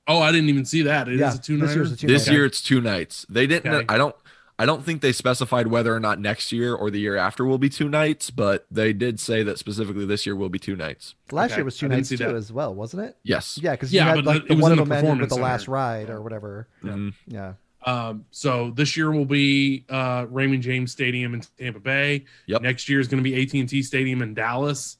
[0.08, 1.06] Oh, I didn't even see that.
[1.08, 1.78] It is Yeah, a two this nighter.
[1.80, 2.36] year's a two this nighter.
[2.38, 3.26] year it's two nights.
[3.28, 3.86] They didn't Okay.
[3.88, 4.16] I don't
[4.60, 7.56] I don't think they specified whether or not next year or the year after will
[7.56, 11.14] be two nights, but they did say that specifically this year will be two nights.
[11.32, 12.34] Last Okay, year was two I nights too, that.
[12.34, 13.16] as well, wasn't it?
[13.22, 13.58] Yes.
[13.62, 15.60] Yeah, because Yeah, you had like the one of them ended with Performance the last
[15.62, 15.70] Center.
[15.72, 16.68] ride or whatever.
[16.84, 17.14] Mhm.
[17.26, 17.54] Yeah.
[17.86, 22.26] Um, so this year will be uh, Raymond James Stadium in Tampa Bay.
[22.46, 22.60] Yep.
[22.60, 24.98] Next year is going to be AT and T Stadium in Dallas.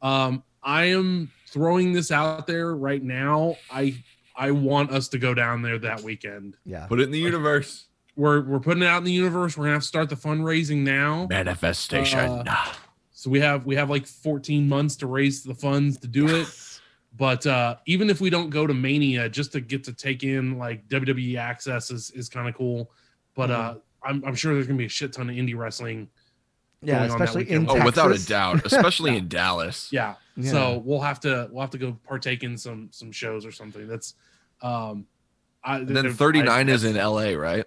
[0.00, 3.56] Um, I am throwing this out there right now.
[3.72, 3.96] I
[4.36, 6.56] I want us to go down there that weekend.
[6.64, 6.86] Yeah.
[6.86, 7.86] Put it in the universe.
[8.16, 9.56] We're we're putting it out in the universe.
[9.56, 11.26] We're gonna have to start the fundraising now.
[11.30, 12.18] Manifestation.
[12.48, 12.72] Uh,
[13.12, 16.48] So we have we have like 14 months to raise the funds to do it.
[17.16, 20.58] But uh, even if we don't go to Mania, just to get to take in
[20.58, 22.90] like WWE access is, is kind of cool.
[23.34, 26.08] But uh, I'm, I'm sure there's gonna be a shit ton of indie wrestling.
[26.82, 27.68] Yeah, going on that especially in weekend.
[27.68, 27.84] oh, Texas.
[27.84, 29.18] without a doubt, especially Yeah.
[29.18, 29.88] in Dallas.
[29.92, 30.14] Yeah.
[30.36, 30.50] Yeah.
[30.50, 33.86] So we'll have to we'll have to go partake in some some shows or something.
[33.86, 34.14] That's
[34.62, 35.06] um
[35.62, 37.66] I And then I- 39 is in LA, right?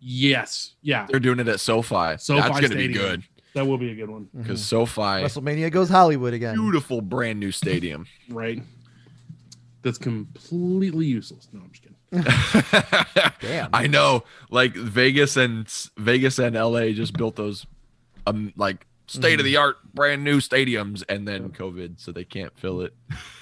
[0.00, 0.74] Yes.
[0.82, 1.06] Yeah.
[1.08, 2.16] They're doing it at SoFi.
[2.18, 3.22] SoFi That's going to be good
[3.54, 4.28] That will be a good one.
[4.34, 4.42] Mhm.
[4.42, 6.54] because SoFi, WrestleMania goes Hollywood again.
[6.54, 8.06] beautiful brand new stadium.
[8.28, 8.62] Right.
[9.82, 11.48] That's completely useless.
[11.52, 13.30] No, I'm just kidding.
[13.40, 13.70] Damn.
[13.72, 17.66] I know, like Vegas and Vegas and LA just built those,
[18.26, 22.56] um, like state of the art brand new stadiums, and then COVID, so they can't
[22.58, 22.94] fill it.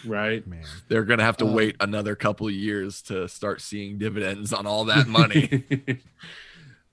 [0.07, 0.47] Right.
[0.47, 0.63] Man.
[0.89, 4.65] They're gonna have to Uh, wait another couple of years to start seeing dividends on
[4.67, 5.65] all that money.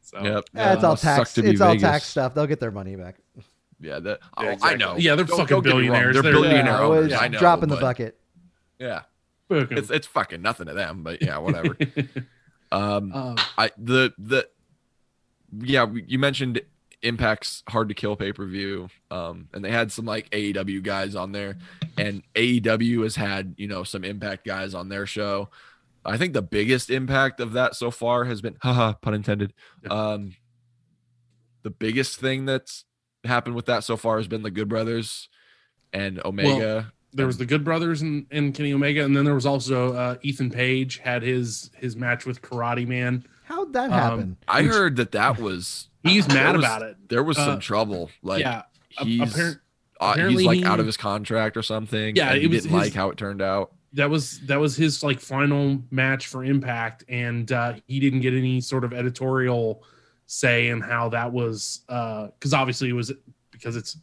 [0.06, 0.43] So yep.
[0.53, 1.34] Yeah, it's Uh, all tax.
[1.34, 1.82] to be it's all Vegas.
[1.84, 2.34] tax stuff.
[2.34, 3.16] They'll get their money back.
[3.80, 4.95] Yeah, that, oh, Yeah, I know.
[4.97, 5.91] Yeah, they're Don't- fucking don't get me wrong.
[5.91, 6.14] billionaires.
[6.14, 7.12] They're, They're- billionaire Yeah, owners.
[7.12, 7.39] always I know.
[7.39, 8.18] drop in the bucket.
[8.80, 9.01] Yeah,
[9.49, 9.78] Book 'em.
[9.78, 11.78] it's it's fucking nothing to them, but yeah, whatever.
[12.72, 14.47] um, Um, I the the
[15.60, 16.62] yeah, you mentioned
[17.01, 21.16] Impact's hard to kill pay per view, um, and they had some like AEW guys
[21.16, 21.58] on there,
[21.97, 25.49] and AEW has had you know some Impact guys on their show.
[26.06, 29.53] I think the biggest impact of that so far has been, haha, pun intended.
[29.89, 30.36] Um,
[31.64, 32.86] the biggest thing that's
[33.24, 35.30] happened with that so far has been the Good Brothers
[35.93, 36.91] and Omega.
[37.14, 40.16] there was the Good Brothers and, and Kenny Omega, and then there was also uh,
[40.22, 43.26] Ethan Page had his his match with Karate Man.
[43.45, 44.38] How'd that Um, happen?
[44.47, 46.97] I which- heard that that was He's mad was- about it.
[47.10, 48.12] there was Uh, some trouble.
[48.22, 49.60] Like yeah, he's apparent-
[49.99, 52.16] uh, he's like he- out of his contract or something.
[52.16, 53.72] Yeah, and he it was didn't like how it turned out.
[53.96, 58.34] That was that was his like final match for Impact, and uh, he didn't get
[58.34, 59.84] any sort of editorial
[60.28, 63.12] say in how that was because obviously it was
[63.52, 63.98] because it's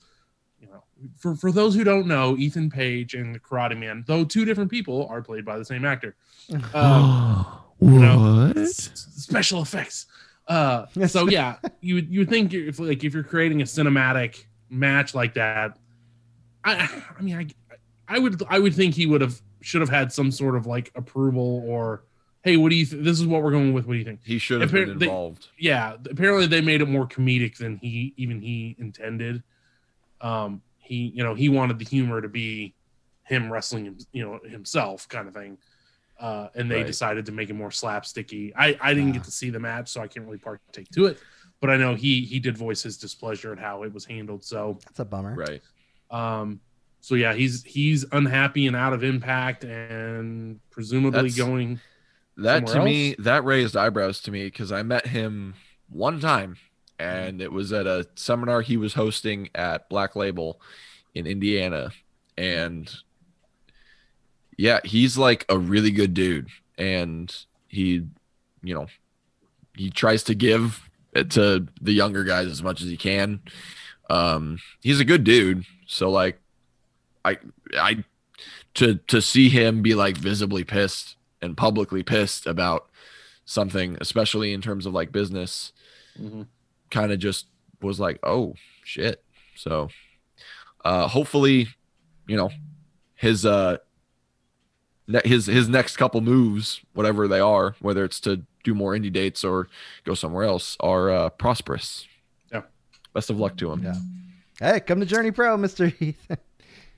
[0.60, 0.82] you know
[1.18, 4.70] for for those who don't know, Ethan Page and the Karate Man, though two different
[4.70, 6.16] people, are played by the same actor.
[6.74, 7.44] Um,
[7.78, 7.90] what?
[7.90, 10.06] know, s- special effects.
[10.48, 14.44] Uh, so yeah, you would you would think if like if you're creating a cinematic
[14.70, 15.78] match like that,
[16.64, 16.88] I
[17.18, 17.46] I mean I
[18.08, 20.90] I would I would think he would have should have had some sort of like
[20.94, 22.04] approval or
[22.42, 24.20] hey what do you th- this is what we're going with what do you think
[24.24, 25.48] He should have been Apparently- involved.
[25.58, 29.42] yeah apparently they made it more comedic than he even he intended
[30.20, 32.74] um he you know he wanted the humor to be
[33.24, 35.56] him wrestling him, you know himself kind of thing
[36.20, 36.86] uh and they Right.
[36.86, 39.14] decided to make it more slapsticky i i didn't Yeah.
[39.14, 41.18] get to see the match so i can't really partake to it
[41.60, 44.78] but i know he he did voice his displeasure at how it was handled so
[44.84, 45.34] That's a bummer.
[45.34, 45.62] Right.
[46.10, 46.60] um
[47.02, 51.80] so yeah he's he's unhappy and out of impact and presumably That's- going
[52.38, 55.54] That to Somewhere me, that raised eyebrows to me because I met him
[55.90, 56.56] one time,
[56.98, 60.58] and it was at a seminar he was hosting at Black Label
[61.14, 61.90] in Indiana,
[62.38, 62.90] and
[64.56, 66.48] yeah, he's like a really good dude,
[66.78, 67.34] and
[67.68, 68.06] he,
[68.62, 68.86] you know,
[69.76, 73.40] he tries to give it to the younger guys as much as he can.
[74.08, 76.40] Um, he's a good dude, so like,
[77.24, 77.38] I,
[77.78, 78.04] I,
[78.74, 82.88] to to see him be like visibly pissed and publicly pissed about
[83.44, 85.72] something, especially in terms of like business,
[86.20, 86.46] Mhm.
[86.90, 87.46] kind of just
[87.80, 88.54] was like, oh
[88.84, 89.22] shit.
[89.56, 89.88] So
[90.84, 91.68] uh hopefully,
[92.26, 92.50] you know,
[93.14, 93.78] his uh
[95.06, 99.12] ne- his his next couple moves, whatever they are, whether it's to do more indie
[99.12, 99.68] dates or
[100.04, 102.06] go somewhere else, are uh prosperous.
[102.52, 102.62] Yeah.
[103.12, 103.82] Best of luck to him.
[103.82, 103.94] Yeah.
[104.72, 106.26] Hey, come to Journey Pro, Mister Heath.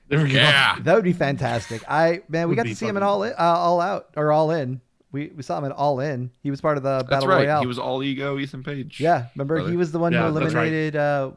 [0.07, 0.77] there we go Yeah.
[0.81, 1.83] that would be fantastic.
[1.89, 4.31] I man, we got to see him at fucking- all in, uh, all out or
[4.31, 4.81] all in.
[5.11, 6.29] We we saw him at all in.
[6.43, 7.43] He was part of the That's battle right.
[7.45, 7.61] royale.
[7.61, 8.99] He was all ego Ethan Page.
[8.99, 9.71] yeah, remember brother.
[9.71, 10.67] he was the one Yeah, who that's right.
[10.67, 11.31] eliminated uh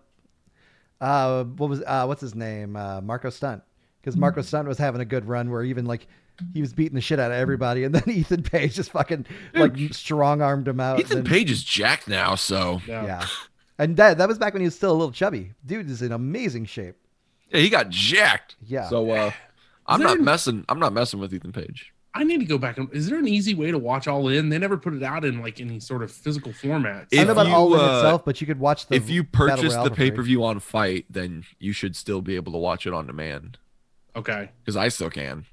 [1.01, 3.63] uh what was uh what's his name uh Marco Stunt
[4.01, 6.07] because Marco Stunt was having a good run where even like
[6.55, 9.77] he was beating the shit out of everybody and then Ethan Page just fucking like
[9.93, 10.99] strong armed him out.
[11.01, 13.05] Ethan and then- Page is jacked now, so yeah.
[13.05, 13.27] yeah.
[13.79, 15.53] And that that was back when he was still a little chubby.
[15.65, 16.97] Dude is in amazing shape.
[17.51, 18.57] Yeah, he got jacked.
[18.67, 18.89] Yeah.
[18.89, 19.31] So uh
[19.87, 21.93] I'm not an- messing I'm not messing with Ethan Page.
[22.15, 22.79] I need to go back.
[22.79, 24.49] and Is there an easy way to watch All In?
[24.49, 27.07] They never put it out in like any sort of physical format.
[27.13, 29.23] I know about you, all in uh, itself, but you could watch the if you
[29.23, 32.87] purchase the pay per view on FITE, then you should still be able to watch
[32.87, 33.59] it on demand
[34.17, 35.45] Okay, because I still can.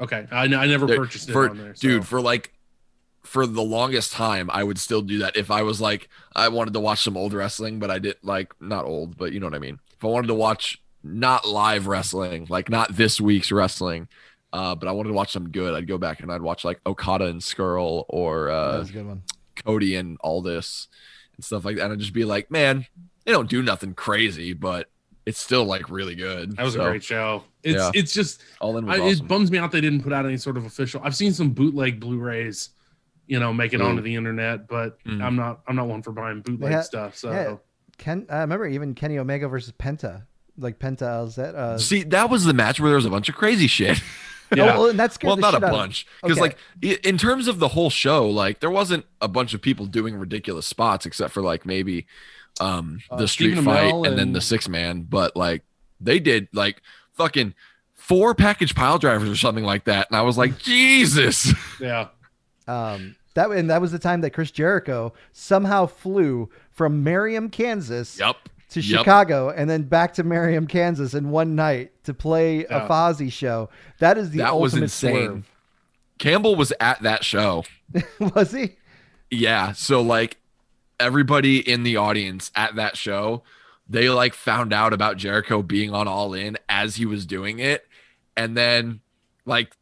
[0.00, 0.26] okay.
[0.30, 1.80] I, I never There- purchased it for on there, so.
[1.88, 2.52] dude for like
[3.22, 6.74] for the longest time I would still do that if I was like I wanted
[6.74, 9.54] to watch some old wrestling, but I did like not old, but you know what
[9.54, 9.80] I mean.
[9.96, 14.08] If I wanted to watch not live wrestling, like not this week's wrestling,
[14.52, 16.80] uh, but I wanted to watch some good, I'd go back and I'd watch like
[16.86, 19.22] Okada and Scurll or that uh, was a good one.
[19.64, 20.88] Cody and Aldis
[21.36, 21.84] and stuff like that.
[21.84, 22.86] And I'd just be like, man,
[23.24, 24.88] they don't do nothing crazy, but
[25.26, 26.56] it's still like really good.
[26.56, 27.44] that was So, a great show.
[27.62, 27.90] It's Yeah.
[27.94, 29.24] it's just All in was I, awesome.
[29.26, 31.00] it bums me out they didn't put out any sort of official.
[31.04, 32.70] I've seen some bootleg Blu-rays,
[33.26, 33.84] you know, make it Ooh.
[33.84, 35.22] onto the internet, but Mm.
[35.22, 37.16] I'm not I'm not one for buying bootleg Yeah, stuff.
[37.16, 37.56] So yeah.
[37.96, 40.24] Ken, I remember even Kenny Omega versus Penta,
[40.58, 43.34] like Penta is uh, See, that was the match where there was a bunch of
[43.34, 44.00] crazy shit.
[44.52, 44.64] oh, yeah.
[44.66, 46.54] well, and that scared well, not a shit out of- bunch, because Okay.
[46.82, 50.14] like in terms of the whole show, like there wasn't a bunch of people doing
[50.16, 52.06] ridiculous spots except for like maybe
[52.60, 55.62] um Uh, the street Stephen fight Amell and, then the six man, but like
[56.00, 56.82] they did like
[57.14, 57.54] fucking
[57.94, 61.52] four package pile drivers or something like that, and I was like, Jesus.
[61.80, 62.08] yeah.
[62.68, 68.18] Um, that and that was the time that Chris Jericho somehow flew from Merriam, Kansas,
[68.18, 68.36] Yep.
[68.70, 69.00] To Yep.
[69.00, 72.84] Chicago and then back to Merriam, Kansas in one night to play Yeah.
[72.84, 73.70] a Fozzy show.
[73.98, 75.44] That is the That was ultimate insane.
[76.18, 77.64] Campbell was at that show.
[78.34, 78.76] was he?
[79.30, 79.72] Yeah.
[79.72, 80.38] So like
[80.98, 83.42] everybody in the audience at that show,
[83.88, 87.86] they like found out about Jericho being on All In as he was doing it.
[88.36, 89.00] And then
[89.44, 89.76] like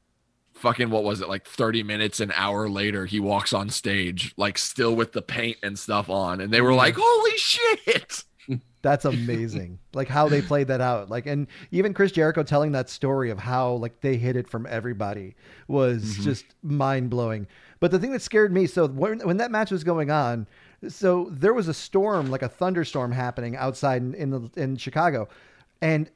[0.63, 4.57] fucking what was it, like 30 minutes, an hour later, he walks on stage, like
[4.57, 6.41] still with the paint and stuff on.
[6.41, 6.79] And they were mm-hmm.
[6.79, 8.25] like, Holy shit.
[8.83, 9.79] That's amazing.
[9.95, 11.09] like how they played that out.
[11.09, 14.67] Like and even Chris Jericho telling that story of how like they hid it from
[14.69, 15.35] everybody
[15.69, 16.23] was Mhm.
[16.23, 17.47] just mind blowing.
[17.81, 20.47] But the thing that scared me, so when when that match was going on,
[20.89, 25.29] so there was a storm, like a thunderstorm happening outside in, in the in Chicago.
[25.81, 26.11] And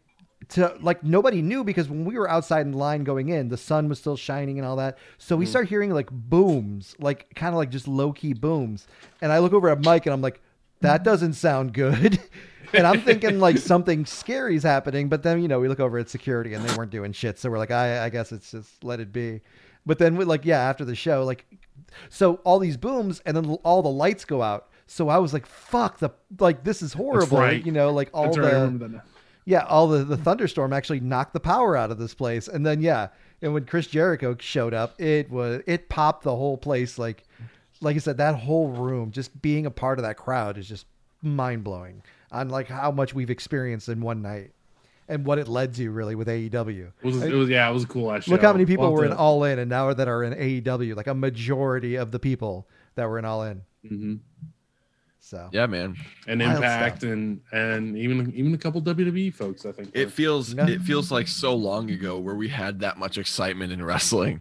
[0.51, 3.89] to like nobody knew because when we were outside in line going in, the sun
[3.89, 4.99] was still shining and all that.
[5.19, 8.87] So we start hearing like booms, like kind of like just low key booms.
[9.23, 10.41] And I look over at Mike and I'm like,
[10.83, 12.21] that doesn't sound good.
[12.73, 16.09] and I'm thinking like something scary's happening, but then you know we look over at
[16.09, 19.01] security and they weren't doing shit, so we're like, I, I guess it's just let
[19.01, 19.41] it be.
[19.85, 21.47] But then we like yeah, after the show, like,
[22.09, 24.69] so all these booms and then all the lights go out.
[24.87, 27.65] So I was like, fuck the like this is horrible, right.
[27.65, 29.03] you know, like all That's the now.
[29.45, 32.81] yeah, all the the thunderstorm actually knocked the power out of this place, and then
[32.81, 33.09] yeah,
[33.43, 36.99] and when Chris Jericho showed up, it was it popped the whole place.
[36.99, 37.25] Like,
[37.81, 40.87] like I said, that whole room, just being a part of that crowd is just
[41.23, 42.03] mind blowing
[42.33, 44.53] on like how much we've experienced in one night,
[45.09, 46.89] and what it led to really with AEW.
[47.03, 48.33] It was, it was yeah, it was a cool ass show.
[48.33, 50.33] Look how many people We'll were in to- All In and now that are in
[50.35, 50.97] AEW.
[50.97, 52.67] Like a majority of the people
[52.97, 53.63] that were in All In.
[53.85, 54.19] Mhm.
[55.21, 55.97] So Yeah, man.
[56.29, 57.11] and Wild Impact stuff.
[57.11, 59.67] and and even even a couple WWE folks.
[59.67, 60.69] I think It were, feels Yeah.
[60.69, 64.41] it feels like so long ago where we had that much excitement in wrestling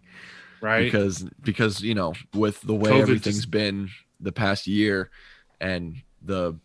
[0.62, 0.84] right.
[0.84, 5.10] because because you know with the way COVID everything's just- been the past year
[5.60, 6.56] and the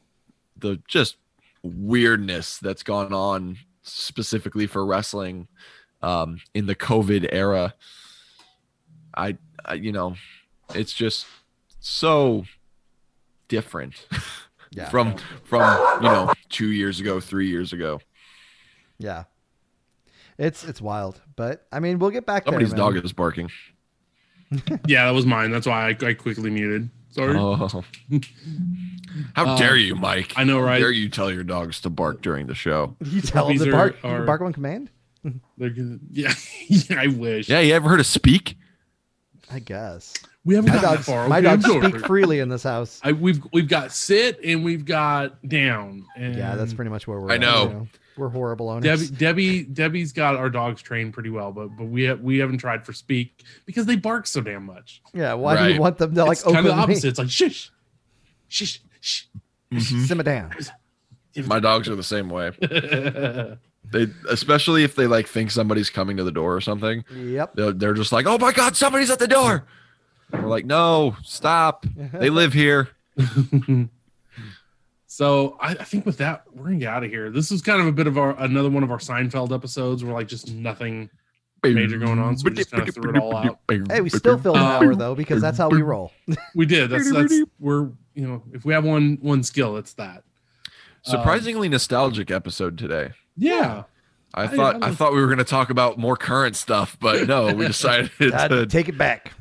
[0.60, 1.16] the just
[1.62, 5.48] weirdness that's gone on specifically for wrestling
[6.02, 7.74] um in the covid era
[9.14, 10.14] I, I you know
[10.74, 11.26] it's just
[11.80, 12.44] so
[13.48, 14.06] different
[14.70, 18.00] yeah, from from you know 2 years ago 3 years ago
[19.00, 19.24] yeah,
[20.38, 21.20] it's it's wild.
[21.34, 22.78] But I mean, we'll get back somebody's there.
[22.78, 22.94] man.
[22.94, 23.50] dog is barking
[24.86, 25.50] yeah, that was mine.
[25.50, 26.90] That's why I, I quickly muted.
[27.10, 27.36] Sorry.
[27.36, 27.54] Oh.
[29.34, 30.32] How Um, dare you, Mike?
[30.36, 30.64] I know, right?
[30.64, 30.78] How right?
[30.80, 32.96] dare you tell your dogs to bark during the show?
[33.04, 33.96] You tell them Puppies to are- bark.
[34.02, 34.90] you are- bark on command.
[35.58, 36.00] They're good.
[36.10, 36.32] Yeah,
[36.68, 37.48] yeah, I wish.
[37.48, 38.56] Yeah, you ever heard of speak?
[39.52, 41.06] I guess we haven't my gotten that dogs.
[41.06, 41.28] far.
[41.28, 43.00] my dogs speak freely in this house.
[43.02, 46.06] I, we've we've got sit and we've got down.
[46.16, 47.32] And Yeah, that's pretty much where we're.
[47.32, 47.62] I at, know.
[47.64, 47.88] you know.
[48.16, 48.84] We're horrible owners.
[49.10, 52.58] Debbie, Debbie, Debbie's got our dogs trained pretty well, but but we have, we haven't
[52.58, 55.00] tried for speak because they bark so damn much.
[55.14, 55.74] yeah, why do Right.
[55.74, 56.82] you want them to like it's kind of the me?
[56.82, 57.08] opposite.
[57.08, 57.70] It's like shush,
[58.48, 59.22] shush, shh.
[59.72, 60.04] Mm-hmm.
[60.04, 60.52] Simmer down.
[61.46, 62.50] My dogs are the same way.
[63.92, 67.54] They, especially if they like think somebody's coming to the door or something, Yep.
[67.56, 69.66] they're, they're just like, "Oh my god, somebody's at the door!"
[70.32, 71.84] And we're like, "No, stop!
[72.12, 72.90] They live here."
[75.20, 77.28] so I, I think with that, we're gonna get out of here.
[77.30, 80.14] This is kind of a bit of our another one of our Seinfeld episodes where
[80.14, 81.10] like just nothing.
[81.62, 83.58] Major going on, so we just kinda threw it all out.
[83.68, 86.10] Hey, we still filled an Um, hour though because that's how we roll.
[86.54, 86.88] We did.
[86.88, 90.24] That's that's we're you know if we have one one skill, it's that.
[91.02, 93.10] Surprisingly nostalgic episode today.
[93.36, 93.82] Yeah.
[94.32, 96.56] I I- thought I I, was- thought we were going to talk about more current
[96.56, 99.32] stuff, but no, we decided to take it back.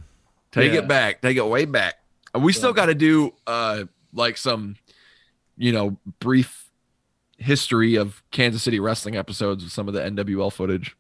[0.51, 0.79] take Yeah.
[0.79, 1.95] it back, take it way back.
[2.33, 4.75] And we still got to do uh like some,
[5.59, 6.71] you know, brief
[7.37, 10.95] history of Kansas City wrestling episodes with some of the NWL footage.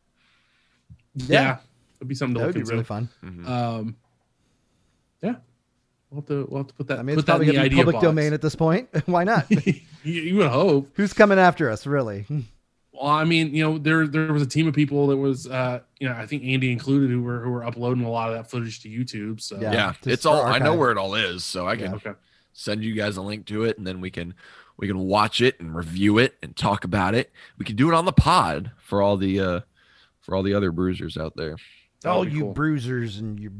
[1.15, 1.57] Yeah.
[1.97, 3.09] It'd be something to That would be really fun.
[3.23, 3.47] Mhm.
[3.47, 3.95] Um,
[5.21, 5.35] yeah,
[6.09, 6.99] we'll have to we'll have to put that.
[6.99, 8.03] I mean, put it's probably gonna be public box.
[8.03, 8.87] domain at this point.
[9.05, 9.45] Why not?
[9.51, 10.89] you, you would hope.
[10.93, 12.25] Who's coming after us, really?
[12.91, 15.79] Well, I mean, you know, there there was a team of people that was, uh,
[16.01, 18.49] you know, I think Andy included, who were who were uploading a lot of that
[18.51, 19.39] footage to YouTube.
[19.39, 19.71] So Yeah.
[19.71, 21.95] yeah, it's for all I know where it all is, so I can Yeah.
[21.95, 22.11] okay,
[22.53, 24.33] send you guys a link to it and then we can
[24.77, 27.31] we can watch it and review it and talk about it.
[27.57, 29.59] We can do it on the pod for all the uh
[30.21, 31.57] for all the other bruisers out there.
[32.01, 32.53] That'd all you cool.
[32.53, 33.51] bruisers and you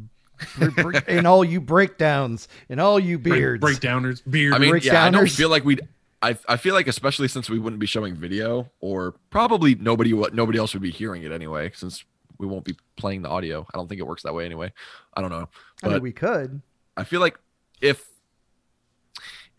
[0.57, 3.63] bre- bre- and all you breakdowns and all you Break, beards.
[3.63, 4.53] breakdowners, beard.
[4.53, 5.81] I mean, Rick yeah, I don't feel like we'd.
[6.21, 10.33] I, I feel like especially since we wouldn't be showing video, or probably nobody what
[10.33, 12.03] nobody else would be hearing it anyway, since
[12.37, 13.65] we won't be playing the audio.
[13.73, 14.71] I don't think it works that way anyway.
[15.13, 15.47] I don't know,
[15.83, 16.61] I mean, but we could.
[16.97, 17.37] I feel like
[17.81, 18.05] if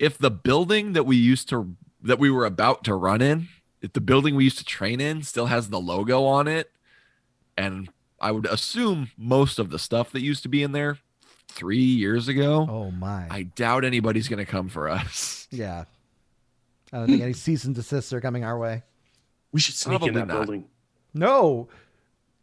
[0.01, 3.49] if the building that we used to that we were about to run in,
[3.83, 6.73] if the building we used to train in still has the logo on it,
[7.57, 10.99] and I would assume most of the stuff that used to be in there
[11.49, 13.27] three years ago, Oh my.
[13.31, 15.47] I doubt anybody's gonna come for us.
[15.53, 15.85] yeah.
[16.93, 18.83] I don't think any cease and desists are coming our way.
[19.53, 20.35] we should sneak in that not.
[20.47, 20.65] building.
[21.15, 21.69] No.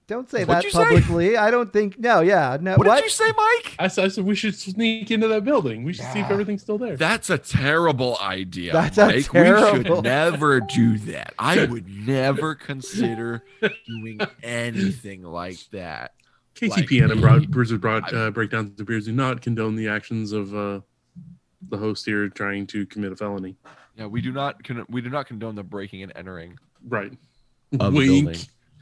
[0.07, 0.83] Don't say What'd that you say?
[0.85, 1.35] publicly.
[1.35, 1.99] I don't think.
[1.99, 2.21] No.
[2.21, 2.57] Yeah.
[2.61, 2.75] No.
[2.77, 2.95] What, What?
[2.95, 3.75] did you say, Mike?
[3.77, 5.83] I said, I said we should sneak into that building.
[5.83, 6.95] We should see if everything's still there.
[6.95, 8.71] That's a terrible idea.
[8.71, 9.33] That's a Mike.
[9.33, 11.33] We should never do that.
[11.37, 13.43] I would never consider
[13.85, 16.13] doing anything like that.
[16.55, 20.31] KTPN and like- broad, Bruiser broad uh, breakdowns of beers do not condone the actions
[20.31, 20.79] of uh,
[21.69, 23.57] the host here trying to commit a felony.
[23.97, 27.11] Yeah, we do not con- we do not condone the breaking and entering Right.
[27.79, 28.37] of the wink.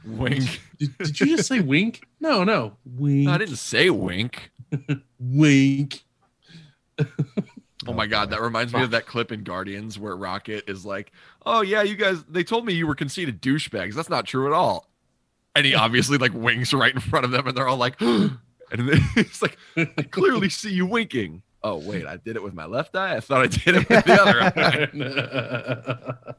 [0.06, 0.60] Wink.
[0.78, 2.06] Did, did you just say wink?
[2.20, 2.76] No, no.
[2.84, 3.26] Wink.
[3.26, 4.50] No, I didn't say wink.
[5.18, 6.04] Wink.
[7.88, 11.12] Oh my god, that reminds me of that clip in Guardians where Rocket is like,
[11.44, 13.94] "Oh yeah, you guys, they told me you were conceited douchebags.
[13.94, 14.90] That's not true at all."
[15.54, 18.32] And he obviously like winks right in front of them, and they're all like, and
[18.70, 22.96] it's like, "I clearly see you winking." Oh wait, I did it with my left
[22.96, 23.16] eye.
[23.16, 24.42] I thought I did it with the other
[26.26, 26.34] eye.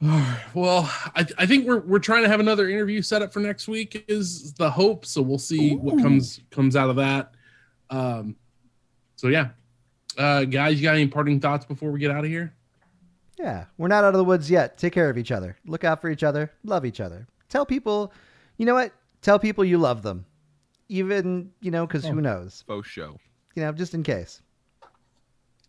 [0.54, 3.68] well, I, I think we're we're trying to have another interview set up for next
[3.68, 5.04] week is the hope.
[5.04, 7.32] So we'll see what comes comes out of that.
[7.90, 8.36] Um,
[9.16, 9.50] so yeah,
[10.16, 12.54] uh, guys, you got any parting thoughts before we get out of here?
[13.38, 14.78] Yeah, we're not out of the woods yet.
[14.78, 15.56] Take care of each other.
[15.66, 16.52] Look out for each other.
[16.64, 17.26] Love each other.
[17.48, 18.12] Tell people,
[18.58, 18.92] you know what?
[19.22, 20.26] Tell people you love them.
[20.88, 22.64] Even, you know, because who knows?
[22.66, 23.18] Faux show.
[23.54, 24.42] You know, just in case.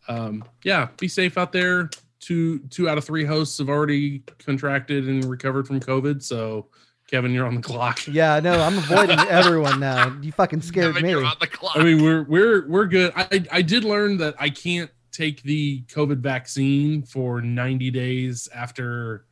[0.08, 1.90] Um, yeah, be safe out there.
[2.22, 6.22] Two two out of three hosts have already contracted and recovered from COVID.
[6.24, 6.68] So,
[7.08, 8.00] Kevin, you're on the clock.
[8.08, 10.16] Yeah, no, I'm avoiding everyone now.
[10.22, 11.10] You fucking scared Kevin, me.
[11.10, 11.76] you're on the clock.
[11.76, 13.12] I mean, we're we're we're good.
[13.16, 19.26] I I did learn that I can't take the COVID vaccine for 90 days after,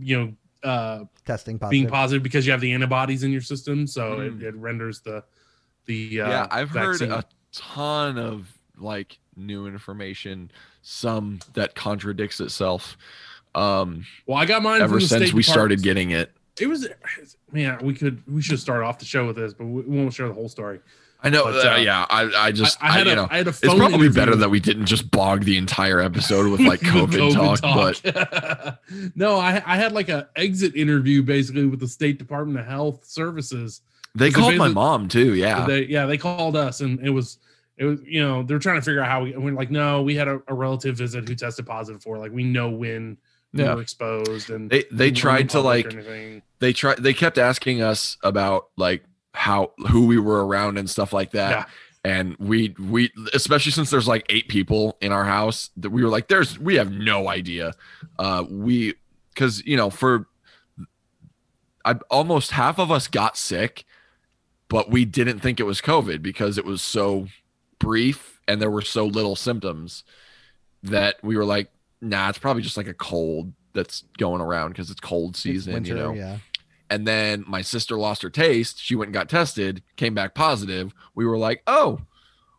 [0.00, 1.70] you know, uh, Testing positive.
[1.70, 3.86] being positive because you have the antibodies in your system.
[3.86, 4.42] So Mm.
[4.42, 5.24] it, it renders the
[5.86, 7.10] the uh, yeah, I've vaccine.
[7.10, 10.50] heard a ton of like new information,
[10.88, 12.96] some that contradicts itself.
[13.54, 16.32] Um, well, I got mine ever from the since State we started getting it.
[16.58, 16.88] It was
[17.52, 20.28] man, we could we should start off the show with this, but we won't share
[20.28, 20.80] the whole story.
[21.20, 21.44] I know.
[21.44, 23.46] But, uh, uh, yeah, I, I just, I, I had you a know, I had
[23.46, 26.80] a it's probably interview better that we didn't just bog the entire episode with like
[26.80, 28.78] COVID, talk, but but
[29.16, 33.04] no, I I had like a exit interview basically with the State Department of Health
[33.04, 33.82] Services.
[34.14, 35.34] they called my mom too.
[35.34, 35.66] Yeah.
[35.66, 37.38] They, yeah, they called us and it was
[37.78, 40.14] it was you know they're trying to figure out how we we're like no we
[40.16, 43.16] had a, a relative visit who tested positive for like we know when
[43.52, 43.74] we Yeah.
[43.74, 45.86] were exposed and They- they tried to, like,
[46.58, 51.12] they try they kept asking us about like how who we were around and stuff
[51.12, 51.64] like that Yeah.
[52.04, 56.10] and we we especially since there's like eight people in our house that we were
[56.10, 57.72] like there's we have no idea
[58.18, 58.94] uh we
[59.32, 60.26] because you know for
[61.84, 63.84] i almost half of us got sick
[64.68, 67.28] but we didn't think it was covid because it was so
[67.78, 70.04] brief and there were so little symptoms
[70.82, 71.70] that we were like
[72.00, 75.84] nah it's probably just like a cold that's going around because it's cold It's season
[75.84, 76.12] you know?
[76.12, 76.38] Yeah.
[76.90, 78.80] and then my sister lost her taste.
[78.80, 80.92] She went and got tested came back positive.
[81.14, 82.00] We were like oh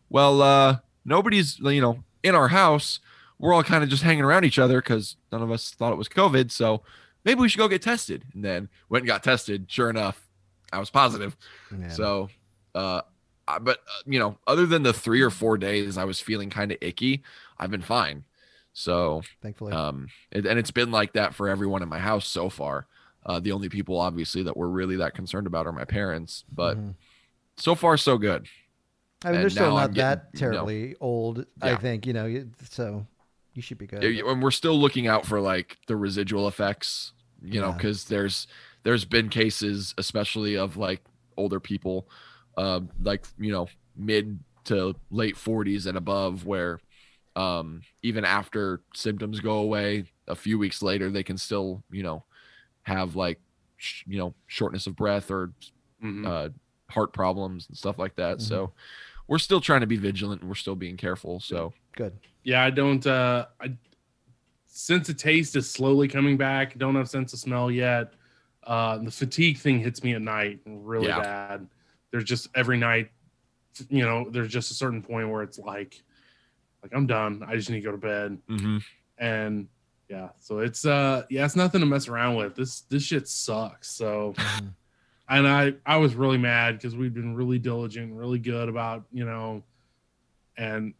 [0.09, 2.99] well uh nobody's you know in our house.
[3.37, 5.97] We're all kind of just hanging around each other because none of us thought it
[5.97, 6.83] was covid so
[7.25, 8.23] maybe we should go get tested.
[8.33, 9.65] And then went and got tested.
[9.71, 10.25] Sure enough
[10.71, 11.35] i was positive.
[11.77, 11.87] Yeah.
[11.89, 12.29] so
[12.75, 13.01] uh
[13.57, 16.71] but uh, you know other than the three or four days i was feeling kind
[16.71, 17.23] of icky
[17.57, 18.23] i've been fine
[18.73, 19.71] so thankfully.
[19.73, 22.85] um it, and it's been like that for everyone in my house so far
[23.25, 26.77] uh the only people obviously that we're really that concerned about are my parents but
[26.77, 26.93] Mhm.
[27.57, 28.45] so far so good
[29.23, 31.45] I mean, and they're still not getting, that you know- terribly old.
[31.61, 32.45] I think you know.
[32.69, 33.05] So
[33.53, 34.01] you should be good.
[34.01, 38.47] Yeah, and we're still looking out for like the residual effects you know because there's
[38.83, 41.01] there's been cases especially of like
[41.35, 42.07] older people
[42.59, 46.79] uh, like you know mid to late 40s and above where
[47.35, 52.23] um even after symptoms go away a few weeks later they can still you know
[52.83, 53.39] have like
[53.77, 55.53] sh- you know shortness of breath or
[56.03, 56.25] Mhm.
[56.25, 56.49] uh
[56.91, 58.41] heart problems and stuff like that Mhm.
[58.41, 58.71] so
[59.27, 62.13] we're still trying to be vigilant and we're still being careful so Good.
[62.43, 63.05] yeah, I don't.
[63.07, 63.67] uh I
[64.65, 66.77] sense of taste is slowly coming back.
[66.77, 68.13] Don't have sense of smell yet.
[68.63, 71.21] Uh The fatigue thing hits me at night really Yeah.
[71.21, 71.67] bad.
[72.11, 73.11] There's just every night,
[73.89, 76.01] you know, there's just a certain point where it's like,
[76.83, 77.43] like I'm done.
[77.47, 78.37] I just need to go to bed.
[78.49, 78.83] mhm.
[79.17, 79.67] And
[80.09, 82.55] yeah, so it's uh yeah, it's nothing to mess around with.
[82.55, 83.89] This this shit sucks.
[83.91, 84.73] So Mhm.
[85.29, 89.25] and I I was really mad because we've been really diligent, really good about you
[89.25, 89.63] know,
[90.57, 90.93] and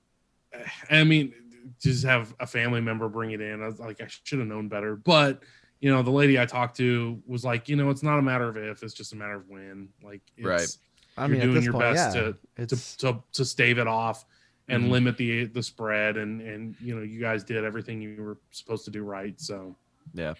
[0.90, 1.34] I mean,
[1.82, 3.62] just have a family member bring it in.
[3.62, 5.42] I was like, I should have known better, but
[5.80, 8.50] you know, the lady I talked to was like, you know, it's not a matter
[8.50, 9.88] of if, it's just a matter of when.
[10.04, 10.78] Like, it's, Right.
[11.20, 12.32] I You're mean, doing your point, best yeah,
[12.66, 14.26] to- to, to to stave it off
[14.68, 14.90] and Mhm.
[14.92, 18.86] limit the the spread, and and you know, you guys did everything you were supposed
[18.86, 19.40] to do right.
[19.40, 19.76] So
[20.14, 20.34] Yeah.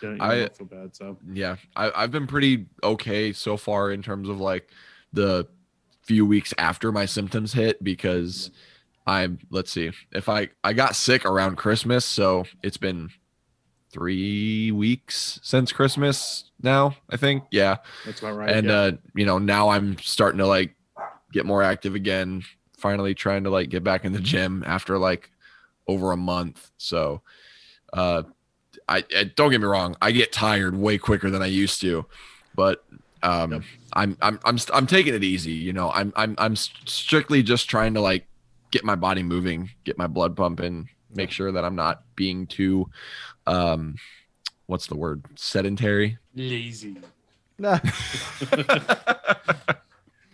[0.00, 0.94] don't, I- feel bad.
[0.96, 4.70] So yeah I, i've been pretty okay so far in terms of like
[5.12, 5.46] the
[6.02, 8.50] few weeks after my symptoms hit because
[9.06, 13.10] i'm let's see if i i got sick around christmas so it's been
[13.92, 17.76] three weeks since christmas now i think yeah
[18.06, 18.48] that's about right.
[18.50, 18.74] and yeah.
[18.74, 20.74] uh you know now i'm starting to like
[21.32, 22.42] get more active again
[22.76, 25.30] finally trying to like get back in the gym after like
[25.86, 27.20] over a month so
[27.92, 28.22] uh
[28.88, 32.06] I, I don't get me wrong i get tired way quicker than i used to
[32.54, 32.84] but
[33.22, 33.62] um Yep.
[33.92, 37.94] i'm i'm i'm i'm taking it easy you know i'm i'm i'm strictly just trying
[37.94, 38.26] to like
[38.70, 42.88] get my body moving get my blood pumping make sure that i'm not being too
[43.46, 43.96] um
[44.66, 46.96] what's the word sedentary lazy.
[47.58, 47.78] Nah,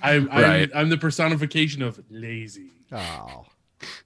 [0.00, 0.70] I'm, Right.
[0.72, 2.70] I'm I'm the personification of lazy.
[2.92, 3.46] oh,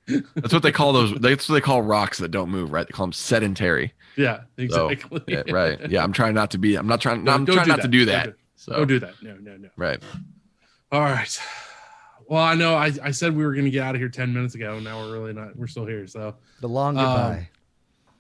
[0.07, 1.15] That's what they call those.
[1.21, 2.87] That's what they call rocks that don't move, right?
[2.87, 3.93] They call them sedentary.
[4.17, 5.23] Yeah, So, exactly.
[5.29, 5.79] Yeah, right.
[5.91, 6.77] Yeah, I'm trying not to be.
[6.77, 7.25] I'm not trying.
[7.25, 7.83] No, I'm trying not that.
[7.83, 8.25] to do Don't that.
[8.27, 9.15] do- So Don't do that.
[9.23, 9.69] No, no, no.
[9.77, 10.03] right.
[10.91, 11.41] All right.
[12.29, 14.33] Well, I know I, I said we were going to get out of here 10
[14.33, 14.75] minutes ago.
[14.77, 15.55] And now we're really not.
[15.57, 16.07] We're still here.
[16.07, 17.49] So, the long Um, goodbye.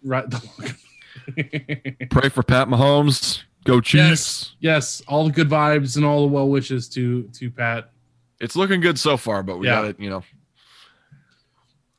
[0.04, 0.24] Right.
[2.10, 3.42] Pray for Pat Mahomes.
[3.64, 3.94] Go Chiefs.
[3.94, 7.90] yes, yes, all the good vibes and all the well wishes to to Pat.
[8.40, 9.74] It's looking good so far, but we Yeah.
[9.82, 10.00] got it.
[10.00, 10.24] You know,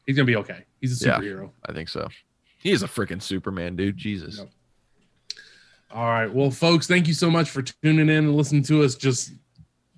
[0.05, 0.65] He's gonna be okay.
[0.81, 1.19] He's a Yeah.
[1.19, 1.51] superhero.
[1.65, 2.09] I think so.
[2.59, 3.95] He is a freaking Superman, dude.
[3.95, 4.39] Jesus.
[4.39, 4.49] Yep.
[5.91, 6.27] All right.
[6.33, 9.31] Well, folks, thank you so much for tuning in and listening to us just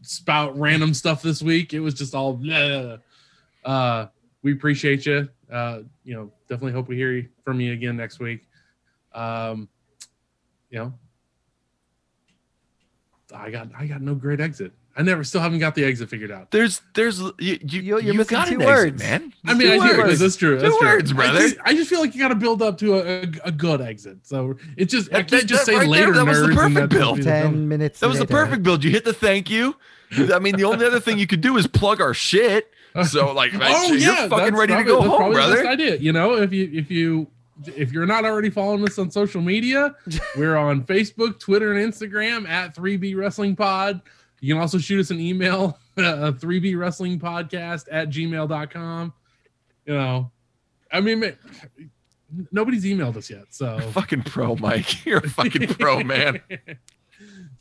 [0.03, 1.73] spout random stuff this week.
[1.73, 2.97] It was just all blah.
[3.63, 4.07] Uh,
[4.43, 5.29] we appreciate you.
[5.51, 8.47] Uh, you know, definitely hope we hear from you again next week.
[9.13, 9.69] Um,
[10.69, 10.93] you know,
[13.33, 14.71] I got I got no great exit.
[14.97, 16.51] I never still haven't got the exit figured out.
[16.51, 19.03] There's, there's, you, you, You're- you're you missing got two an exit, words.
[19.03, 19.33] man.
[19.43, 20.13] I mean, Two I hear words.
[20.21, 20.23] it.
[20.23, 20.57] That's true.
[20.57, 20.87] That's Two true.
[20.87, 21.37] words, brother.
[21.37, 23.51] I just, I just feel like you got to build up to a, a, a
[23.51, 24.19] good exit.
[24.25, 26.13] So it just I can't that- just that say right there, later.
[26.13, 27.21] that was the perfect build.
[27.23, 27.99] Ten minutes.
[27.99, 28.85] That was the perfect build.
[28.85, 29.75] You hit the thank you.
[30.17, 32.71] I mean, the only other thing you could do is plug our shit.
[33.03, 35.67] So, like, oh you're yeah, fucking that's ready to probably- go that's home, the brother.
[35.67, 35.95] idea.
[35.97, 37.27] You know, if you if you
[37.75, 39.95] if you're not already following us on social media,
[40.37, 44.01] we're on Facebook, Twitter, and Instagram at 3B Wrestling Pod.
[44.41, 49.13] You can also shoot us an email, uh, 3B Wrestling Podcast at gmail.com.
[49.85, 50.31] You know,
[50.91, 51.87] I mean, ma-
[52.51, 53.45] nobody's emailed us yet.
[53.51, 55.05] So Fucking pro, Mike.
[55.05, 56.41] You're a fucking pro, man.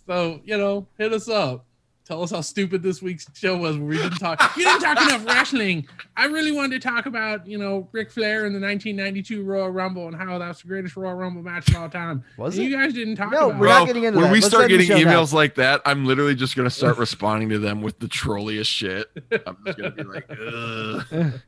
[0.06, 1.64] so, you know, hit us up.
[2.06, 4.38] Tell us how stupid this week's show was where we didn't talk.
[4.58, 5.86] You didn't talk enough wrestling.
[6.18, 10.06] I really wanted to talk about, you know, Ric Flair in the 1992 Royal Rumble
[10.08, 12.22] and how that's the greatest Royal Rumble match of all time.
[12.36, 12.68] Was And it?
[12.70, 13.68] You guys didn't talk No, about we're it.
[13.70, 14.32] not Bro, getting into when that.
[14.32, 15.22] we Let's start getting show now.
[15.22, 19.10] emails like that, I'm literally just gonna start responding to them with the trolliest shit.
[19.46, 21.40] I'm just gonna be like, Ugh.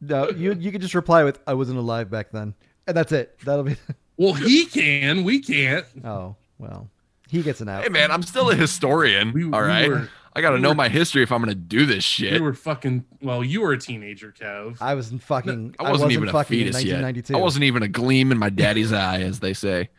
[0.00, 2.54] No, you you could just reply with "I wasn't alive back then,"
[2.86, 3.38] and that's it.
[3.44, 3.76] That'll be.
[4.16, 5.24] Well, he can.
[5.24, 5.86] We can't.
[6.04, 6.88] Oh well,
[7.34, 7.82] he gets an out.
[7.82, 9.32] "Hey, man, I'm still a historian.
[9.32, 11.54] We, all we right, Were, I gotta we know were- my history if I'm gonna
[11.54, 12.32] do this shit.
[12.34, 13.04] You were fucking.
[13.22, 14.78] Well, you were a teenager, Kev.
[14.80, 15.76] I wasn't fucking.
[15.78, 17.02] I wasn't, even a fucking in fetus yet.
[17.02, 17.36] 1992.
[17.36, 19.90] I wasn't even a gleam in my daddy's eye, as they say.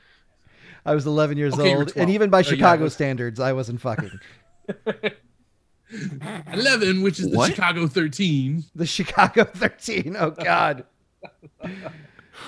[0.85, 3.81] I was 11 years Okay, old, and even by Oh, Chicago but- standards, I wasn't
[3.81, 4.19] fucking.
[6.53, 7.51] 11, which is the What?
[7.51, 8.63] Chicago 13.
[8.75, 10.15] The Chicago 13.
[10.19, 10.85] Oh God.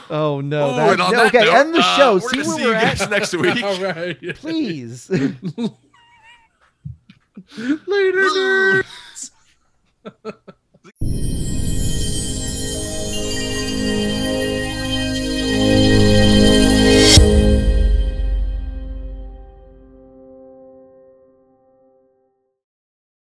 [0.10, 0.70] Oh no!
[0.70, 2.18] Oh, that, no okay, note, end the uh, show.
[2.18, 3.64] Uh, see where guys we're at next week.
[3.64, 5.10] All right, please.
[5.10, 5.34] Later,
[8.30, 9.32] nerds.